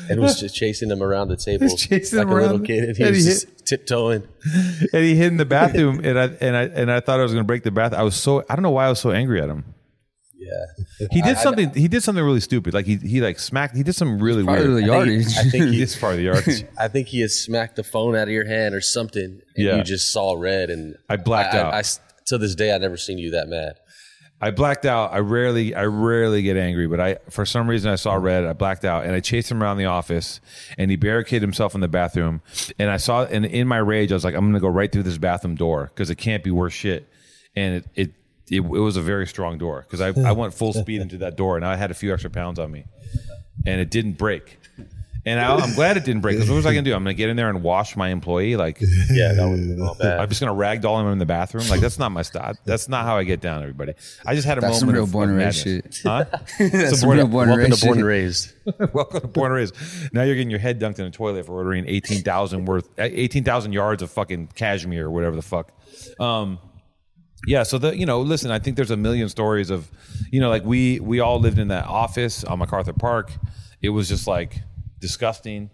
[0.09, 2.97] And was just chasing him around the table chasing like him a little kid, and
[2.97, 4.26] he And was he just tiptoeing.
[4.95, 7.32] And he hid in the bathroom, and I and I and I thought I was
[7.32, 7.93] going to break the bath.
[7.93, 9.64] I was so I don't know why I was so angry at him.
[10.38, 11.74] Yeah, He did something.
[11.74, 12.72] He did something really stupid.
[12.72, 13.76] Like he he like smacked.
[13.76, 14.82] He did some really part of weird.
[14.82, 15.36] the yardage.
[15.36, 16.64] I think he, This part of the yardage.
[16.78, 19.76] I think he had smacked the phone out of your hand or something, and Yeah.
[19.76, 20.70] you just saw red.
[20.70, 21.74] And I blacked out.
[21.74, 21.82] I,
[22.28, 23.74] to this day, I never seen you that mad.
[24.41, 25.12] I blacked out.
[25.12, 28.45] I rarely, I rarely get angry, but I, for some reason, I saw red.
[28.45, 30.41] I blacked out, and I chased him around the office,
[30.78, 32.41] and he barricaded himself in the bathroom.
[32.78, 35.03] And I saw, and in my rage, I was like, I'm to go right through
[35.03, 37.07] this bathroom door because it can't be worse shit.
[37.55, 38.11] And it, it,
[38.51, 41.36] it, it was a very strong door because I, I went full speed into that
[41.36, 42.84] door, and I had a few extra pounds on me,
[43.66, 44.59] and it didn't break.
[45.26, 46.94] And I, I'm glad it didn't break because what was I going to do?
[46.96, 48.80] I'm going to get in there and wash my employee, like.
[49.10, 50.20] Yeah, that would have been all bad.
[50.20, 51.66] I'm just gonna ragdoll him in the bathroom.
[51.68, 52.54] Like that's not my style.
[52.64, 53.94] That's not how I get down, everybody.
[54.24, 55.96] I just had a That's some moment real of, born of and raised madness.
[55.96, 56.02] shit.
[56.04, 56.24] Huh?
[56.58, 58.52] That's So some real born- born and Welcome raised to Born and Raised.
[58.94, 59.74] Welcome to Born and Raised.
[60.14, 63.42] Now you're getting your head dunked in a toilet for ordering eighteen thousand worth, eighteen
[63.44, 65.72] thousand yards of fucking cashmere or whatever the fuck.
[66.20, 66.58] Um,
[67.46, 67.64] yeah.
[67.64, 69.90] So the you know, listen, I think there's a million stories of,
[70.30, 73.32] you know, like we we all lived in that office on MacArthur Park.
[73.82, 74.60] It was just like
[75.01, 75.70] disgusting,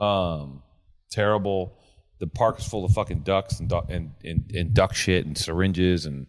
[0.00, 0.62] um,
[1.10, 1.76] terrible.
[2.18, 5.36] The park is full of fucking ducks and duck and, and, and duck shit and
[5.36, 6.26] syringes and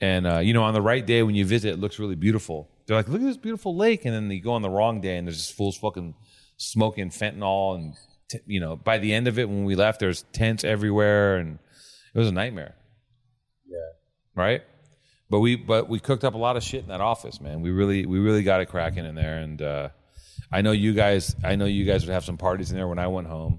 [0.00, 2.68] and uh, you know on the right day when you visit, it looks really beautiful.
[2.86, 5.16] They're like, look at this beautiful lake, and then you go on the wrong day
[5.16, 6.14] and there's just fools fucking
[6.56, 7.94] smoking fentanyl and
[8.28, 11.58] t- you know by the end of it when we left, there's tents everywhere and
[12.14, 12.74] it was a nightmare.
[13.66, 13.78] Yeah.
[14.34, 14.62] Right.
[15.30, 17.62] But we but we cooked up a lot of shit in that office, man.
[17.62, 19.88] We really we really got it cracking in there, and uh,
[20.52, 21.34] I know you guys.
[21.42, 23.58] I know you guys would have some parties in there when I went home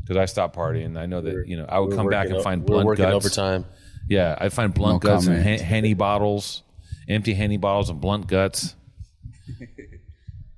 [0.00, 0.96] because I stopped partying.
[0.96, 2.86] I know that you know I would We're come back and o- find we're blunt
[2.86, 3.14] working guts.
[3.26, 3.64] overtime.
[4.08, 5.60] Yeah, I find blunt No guts and comment.
[5.60, 6.62] hen- henny bottles,
[7.08, 8.74] empty henny bottles and blunt guts.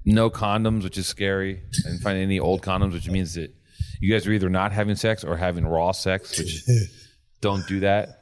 [0.04, 1.62] no condoms, which is scary.
[1.84, 3.54] I didn't find any old condoms, which means that
[4.00, 6.62] you guys are either not having sex or having raw sex, which
[7.40, 8.20] don't do that,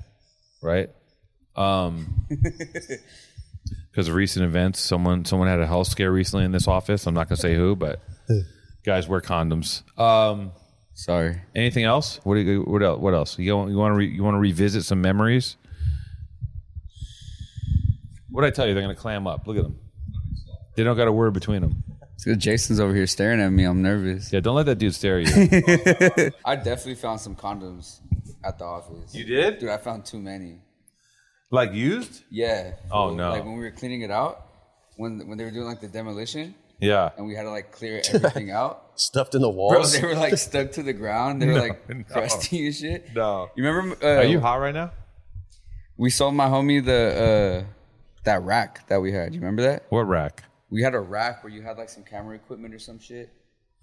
[0.63, 0.91] right?
[1.57, 2.27] Um,
[3.93, 7.07] because of recent events, someone someone had a health scare recently in this office.
[7.07, 8.01] I'm not going to say who, but
[8.84, 9.82] guys wear condoms.
[10.01, 10.53] Um,
[10.95, 11.40] Sorry.
[11.55, 12.18] anything else?
[12.24, 13.01] What do you, what else?
[13.01, 13.38] What else?
[13.38, 15.57] You want you want to re, you want to revisit some memories?
[18.30, 18.74] What did I tell you?
[18.74, 19.47] They're going to clam up.
[19.47, 19.78] Look at them.
[20.74, 21.84] They don't got a word between them.
[22.14, 23.64] It's 'cause Jason's over here staring at me.
[23.64, 24.32] I'm nervous.
[24.32, 26.30] Yeah, don't let that dude stare at you.
[26.45, 28.01] I definitely found some condoms
[28.45, 29.14] at the office.
[29.14, 29.59] you did?
[29.59, 30.61] Dude, I found too many.
[31.53, 32.23] Like used?
[32.31, 32.73] Yeah.
[32.91, 33.31] Oh, no.
[33.31, 34.47] Like when we were cleaning it out,
[34.97, 37.11] when when they were doing like the demolition, Yeah.
[37.17, 38.91] and we had to like clear everything out.
[38.97, 39.93] Stuffed in the Bro, walls.
[39.93, 41.41] they were like stuck to the ground.
[41.43, 42.03] They were like no.
[42.11, 43.15] crusty and shit.
[43.15, 43.51] No.
[43.55, 43.97] You remember?
[44.03, 44.91] Uh, Are you hot right now?
[45.99, 47.73] We sold my homie the uh,
[48.25, 49.35] that rack that we had.
[49.35, 49.85] You remember that?
[49.91, 50.45] What rack?
[50.71, 53.31] We had a rack where you had like some camera equipment or some shit,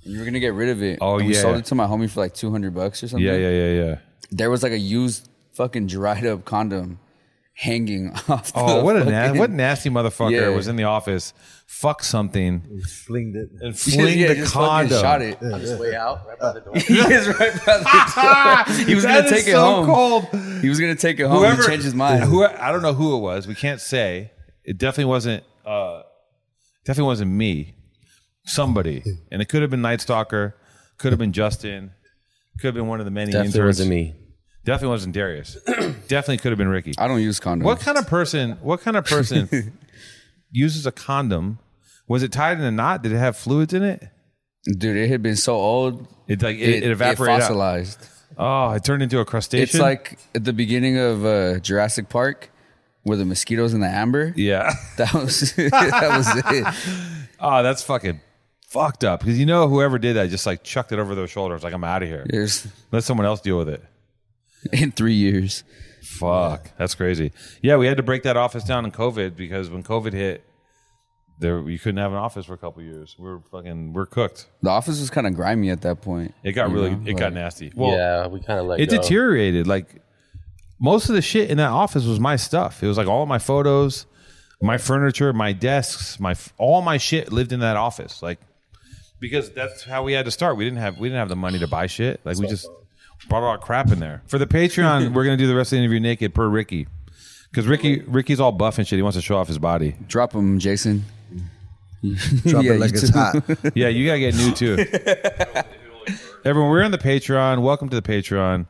[0.04, 0.98] and you were gonna get rid of it.
[1.02, 1.42] Oh, And We yeah.
[1.42, 3.26] sold it to my homie for like two hundred bucks or something.
[3.26, 3.96] Yeah, yeah, yeah, yeah.
[4.32, 7.00] There was like a used fucking dried up condom
[7.62, 8.52] hanging off.
[8.56, 10.50] Oh, the what a na- what nasty motherfucker Yeah.
[10.50, 11.34] was in the office.
[11.68, 13.50] Fuck something Flinged it.
[13.62, 15.00] and fling yeah, the just condom.
[15.02, 15.38] shot it.
[15.44, 16.74] on his way out, right by the door.
[16.78, 18.86] he is right by the door.
[18.88, 19.86] He was That gonna is take it so home.
[19.86, 20.62] cold.
[20.62, 21.40] He was gonna take it home.
[21.40, 22.24] Whoever he changed his mind.
[22.24, 23.46] Who I don't know who it was.
[23.48, 24.32] We can't say.
[24.64, 25.44] It definitely wasn't.
[25.66, 26.04] Uh,
[26.86, 27.76] definitely wasn't me.
[28.46, 30.56] Somebody, and it could have been Night Stalker.
[30.98, 31.92] Could have been Justin.
[32.60, 33.66] Could have been one of the many Definitely interns.
[33.80, 34.16] wasn't me.
[34.70, 35.56] Definitely wasn't Darius.
[36.08, 36.94] definitely could have been Ricky.
[37.00, 37.64] I don't use condoms.
[37.64, 38.52] What kind of person?
[38.62, 39.80] What kind of person
[40.52, 41.58] uses a condom?
[42.08, 43.02] Was it tied in a knot?
[43.02, 44.08] Did it have fluids in it?
[44.78, 46.06] Dude, it had been so old.
[46.28, 47.42] It like it, it, evaporated.
[47.42, 47.48] out.
[47.48, 48.08] fossilized.
[48.38, 49.64] Oh, it turned into a crustacean.
[49.64, 52.52] It's like at the beginning of uh, Jurassic Park,
[53.02, 54.34] where the mosquitoes in the amber.
[54.36, 54.72] yeah.
[54.98, 57.32] That was that was it.
[57.40, 58.22] Oh, that's fucking
[58.68, 59.22] fucked up.
[59.22, 61.64] Because you know whoever did that just like chucked it over their shoulders.
[61.64, 62.28] Like I'm out of here.
[62.92, 63.84] Let someone else deal with it.
[64.74, 65.64] in three years.
[66.02, 67.32] Fuck, that's crazy.
[67.62, 70.44] Yeah, we had to break that office down in COVID because when COVID hit,
[71.40, 73.16] there you couldn't have an office for a couple years.
[73.20, 74.48] We're fucking we're cooked.
[74.62, 76.34] The office was kind of grimy at that point.
[76.44, 77.72] It got You really know, it got like- nasty.
[77.76, 78.98] Well, yeah, we kind of let it go.
[78.98, 79.68] deteriorated.
[79.68, 80.02] Like
[80.82, 82.82] most of the shit in that office was my stuff.
[82.84, 84.06] It was like all my photos,
[84.62, 88.22] my furniture, my desks, my all my shit lived in that office.
[88.24, 88.40] Like
[89.22, 90.58] because that's how we had to start.
[90.58, 92.20] We didn't have we didn't have the money to buy shit.
[92.26, 92.68] Like we just
[93.28, 94.22] brought all our crap in there.
[94.28, 96.88] For the Patreon, we're gonna do the rest of the interview naked per Ricky.
[97.52, 98.98] Because Ricky Ricky's all buff and shit.
[98.98, 99.96] He wants to show off his body.
[100.08, 101.04] Drop him, Jason.
[102.46, 103.18] Drop Yeah, it like you it's too.
[103.18, 103.44] hot.
[103.76, 104.78] Yeah, you gotta get new too.
[106.46, 107.62] Everyone, we're on the Patreon.
[107.62, 108.68] Welcome to the Patreon.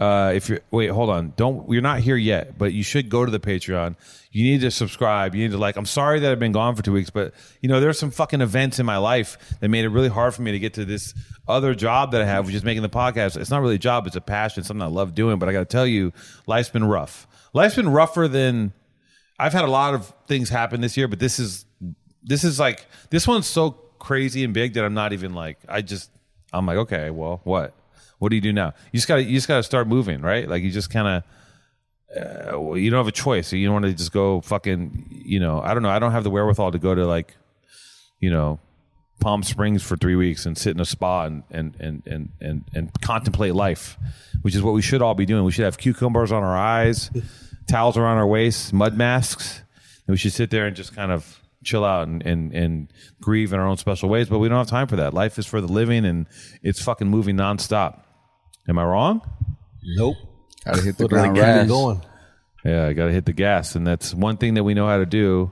[0.00, 3.24] Uh, if you're wait, hold on, don't you're not here yet, but you should go
[3.24, 3.94] to the Patreon.
[4.32, 5.34] You need to subscribe.
[5.34, 5.76] You need to like.
[5.76, 8.40] I'm sorry that I've been gone for two weeks, but you know there's some fucking
[8.40, 11.14] events in my life that made it really hard for me to get to this
[11.46, 13.36] other job that I have, which is making the podcast.
[13.36, 15.38] It's not really a job; it's a passion, something I love doing.
[15.38, 16.12] But I got to tell you,
[16.46, 17.28] life's been rough.
[17.52, 18.72] Life's been rougher than
[19.38, 21.66] I've had a lot of things happen this year, but this is
[22.22, 23.70] this is like this one's so
[24.00, 26.10] crazy and big that I'm not even like I just
[26.52, 27.74] I'm like okay, well, what?
[28.18, 28.74] What do you do now?
[28.92, 30.48] You just got you just got to start moving, right?
[30.48, 31.22] Like you just kind of
[32.16, 33.52] uh, you don't have a choice.
[33.52, 35.90] You don't want to just go fucking, you know, I don't know.
[35.90, 37.34] I don't have the wherewithal to go to like,
[38.20, 38.60] you know,
[39.20, 42.64] Palm Springs for three weeks and sit in a spa and and and and and,
[42.74, 43.96] and contemplate life,
[44.42, 45.44] which is what we should all be doing.
[45.44, 47.10] We should have cucumbers on our eyes,
[47.66, 49.62] towels around our waists, mud masks,
[50.06, 53.52] and we should sit there and just kind of chill out and, and and grieve
[53.52, 54.28] in our own special ways.
[54.28, 55.14] But we don't have time for that.
[55.14, 56.26] Life is for the living, and
[56.62, 58.03] it's fucking moving nonstop.
[58.68, 59.20] Am I wrong?
[59.82, 60.16] Nope.
[60.64, 61.68] Gotta hit the ground keep running.
[61.68, 62.02] going.
[62.64, 64.96] Yeah, I got to hit the gas, and that's one thing that we know how
[64.96, 65.50] to do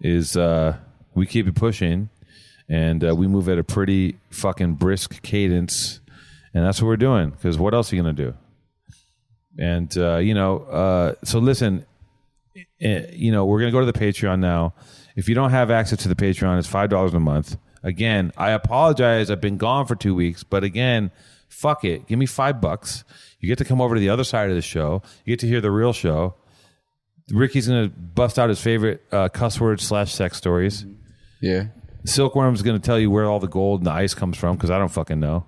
[0.00, 0.78] is uh,
[1.14, 2.08] we keep it pushing,
[2.70, 6.00] and uh, we move at a pretty fucking brisk cadence,
[6.54, 7.30] and that's what we're doing.
[7.30, 8.34] Because what else are you gonna do?
[9.58, 11.84] And uh, you know, uh, so listen,
[12.80, 14.72] eh, you know, we're gonna go to the Patreon now.
[15.16, 17.58] If you don't have access to the Patreon, it's five dollars a month.
[17.82, 19.30] Again, I apologize.
[19.30, 21.10] I've been gone for two weeks, but again,
[21.48, 22.06] fuck it.
[22.06, 23.04] Give me five bucks.
[23.40, 25.02] You get to come over to the other side of the show.
[25.24, 26.34] You get to hear the real show.
[27.30, 30.86] Ricky's gonna bust out his favorite uh, cuss words slash sex stories.
[31.40, 31.66] Yeah.
[32.04, 34.78] Silkworm's gonna tell you where all the gold and the ice comes from because I
[34.78, 35.44] don't fucking know.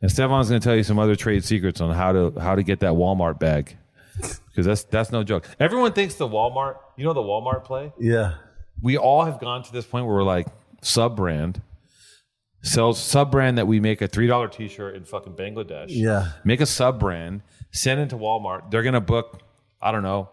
[0.00, 2.80] And Estevan's gonna tell you some other trade secrets on how to how to get
[2.80, 3.76] that Walmart bag
[4.16, 5.48] because that's that's no joke.
[5.60, 6.76] Everyone thinks the Walmart.
[6.96, 7.92] You know the Walmart play.
[7.98, 8.36] Yeah.
[8.80, 10.46] We all have gone to this point where we're like
[10.82, 11.60] sub brand
[12.64, 16.32] sells sub brand that we make a three dollar t shirt in fucking Bangladesh Yeah.
[16.44, 17.42] make a sub brand,
[17.72, 18.70] send it to Walmart.
[18.70, 19.40] They're gonna book
[19.80, 20.30] I don't know,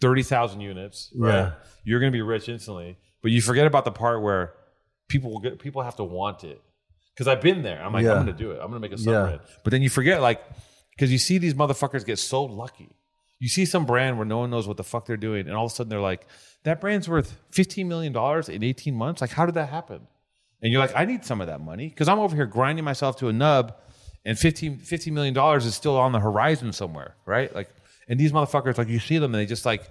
[0.00, 1.10] thirty thousand units.
[1.16, 1.34] Right?
[1.34, 1.52] Yeah.
[1.84, 4.54] You're going to be rich instantly, but you forget about the part where
[5.08, 6.62] people will get people have to want it.
[7.12, 7.84] Because I've been there.
[7.84, 8.12] I'm like, Yeah.
[8.14, 8.54] I'm going to do it.
[8.54, 9.22] I'm going to make a yeah.
[9.22, 9.40] brand.
[9.64, 10.40] But then you forget, like,
[10.90, 12.88] because you see these motherfuckers get so lucky.
[13.40, 15.66] You see some brand where no one knows what the fuck they're doing, and all
[15.66, 16.26] of a sudden they're like,
[16.62, 18.16] that brand's worth $15 million
[18.50, 19.20] in 18 months.
[19.20, 20.06] Like, how did that happen?
[20.64, 23.16] And you're like, I need some of that money because I'm over here grinding myself
[23.18, 23.74] to a nub,
[24.24, 27.54] and 15, $15 million is still on the horizon somewhere, right?
[27.54, 27.68] Like,
[28.08, 29.84] and these motherfuckers, like, you see them and they just like,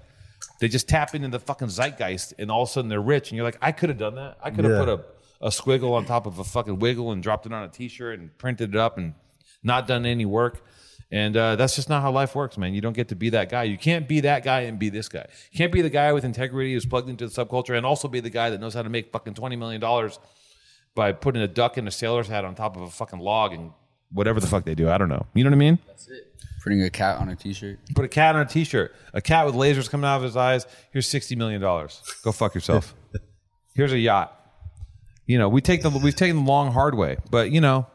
[0.59, 3.37] they just tap into the fucking zeitgeist, and all of a sudden they're rich, and
[3.37, 4.37] you're like, I could have done that.
[4.43, 4.79] I could have Yeah.
[4.79, 4.99] put a
[5.41, 8.35] a squiggle on top of a fucking wiggle and dropped it on a t-shirt and
[8.37, 9.13] printed it up and
[9.61, 10.63] not done any work.
[11.11, 12.73] And uh, that's just not how life works, man.
[12.73, 13.63] You don't get to be that guy.
[13.63, 15.25] You can't be that guy and be this guy.
[15.51, 18.21] You can't be the guy with integrity who's plugged into the subculture and also be
[18.21, 20.17] the guy that knows how to make fucking twenty million dollars
[20.95, 23.71] by putting a duck in a sailor's hat on top of a fucking log and
[24.11, 24.89] whatever the fuck they do.
[24.89, 25.25] I don't know.
[25.33, 25.79] You know what I mean?
[25.87, 26.29] That's it.
[26.63, 27.79] Putting a cat on a t-shirt.
[27.93, 28.95] Put a cat on a t-shirt.
[29.13, 30.65] A cat with lasers coming out of his eyes.
[30.91, 32.01] Here's sixty million dollars.
[32.23, 32.95] Go fuck yourself.
[33.75, 34.39] Here's a yacht.
[35.25, 37.87] You know, we take the we've taken the long hard way, but you know,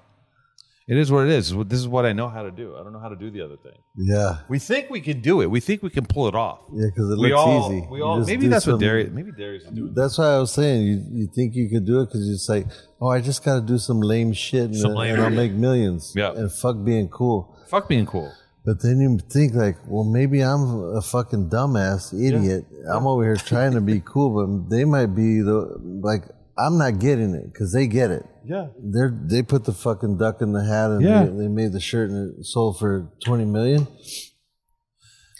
[0.88, 1.54] it is what it is.
[1.66, 2.74] This is what I know how to do.
[2.76, 3.78] I don't know how to do the other thing.
[3.96, 5.46] Yeah, We think we can do it.
[5.50, 6.60] We think we can pull it off.
[6.72, 7.86] yeah, because it we looks all, easy.
[7.90, 9.10] we all maybe that's what Darius.
[9.12, 9.92] Maybe Darius is doing.
[9.94, 12.66] That's why I was saying you you think you could do it because it's like,
[13.00, 15.52] oh, I just got to do some lame shit and, Some lame and I'll make
[15.52, 16.12] millions.
[16.16, 16.32] Yeah.
[16.32, 17.54] and fuck being cool.
[17.68, 18.32] Fuck being cool.
[18.64, 20.62] But then you think like, well, maybe I'm
[20.96, 22.64] a fucking dumbass idiot.
[22.90, 26.24] I'm over here trying to be cool, but they might be the like
[26.58, 28.26] I'm not getting it because they get it.
[28.48, 28.68] Yeah.
[28.82, 31.24] They're they put the fucking duck in the hat and Yeah.
[31.24, 33.86] they, they made the shirt and it sold for twenty million.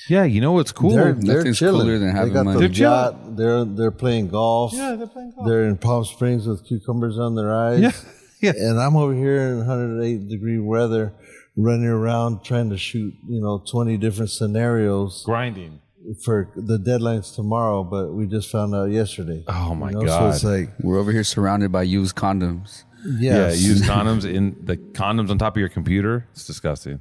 [0.09, 0.25] Yeah.
[0.25, 0.91] You know what's cool?
[0.91, 1.81] They're they're Nothing's chilling.
[1.83, 2.55] cooler than having they got money.
[2.57, 2.93] the They're chilling.
[2.93, 3.37] yacht.
[3.37, 4.73] They're they're playing golf.
[4.75, 5.47] yeah, they're playing golf.
[5.49, 7.81] They're in Palm Springs with cucumbers on their eyes.
[7.81, 7.93] Yeah.
[8.41, 8.53] Yeah.
[8.57, 11.13] And I'm over here in 108 degree weather,
[11.57, 15.81] running around trying to shoot, you know, 20 different scenarios Grinding.
[16.25, 19.43] for the deadline's tomorrow, but we just found out yesterday.
[19.49, 20.35] Oh my You know, god.
[20.35, 22.85] So it's like, We're over here surrounded by used condoms.
[23.09, 26.27] Yeah, use condoms in the condoms on top of your computer.
[26.33, 27.01] It's disgusting.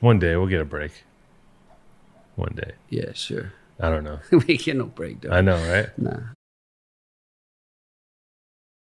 [0.00, 0.92] One day we'll get a break.
[2.36, 2.72] One day.
[2.90, 3.52] Yeah, sure.
[3.80, 4.20] I don't know.
[4.30, 5.30] we get no break, though.
[5.30, 5.98] I know, right?
[5.98, 6.20] Nah.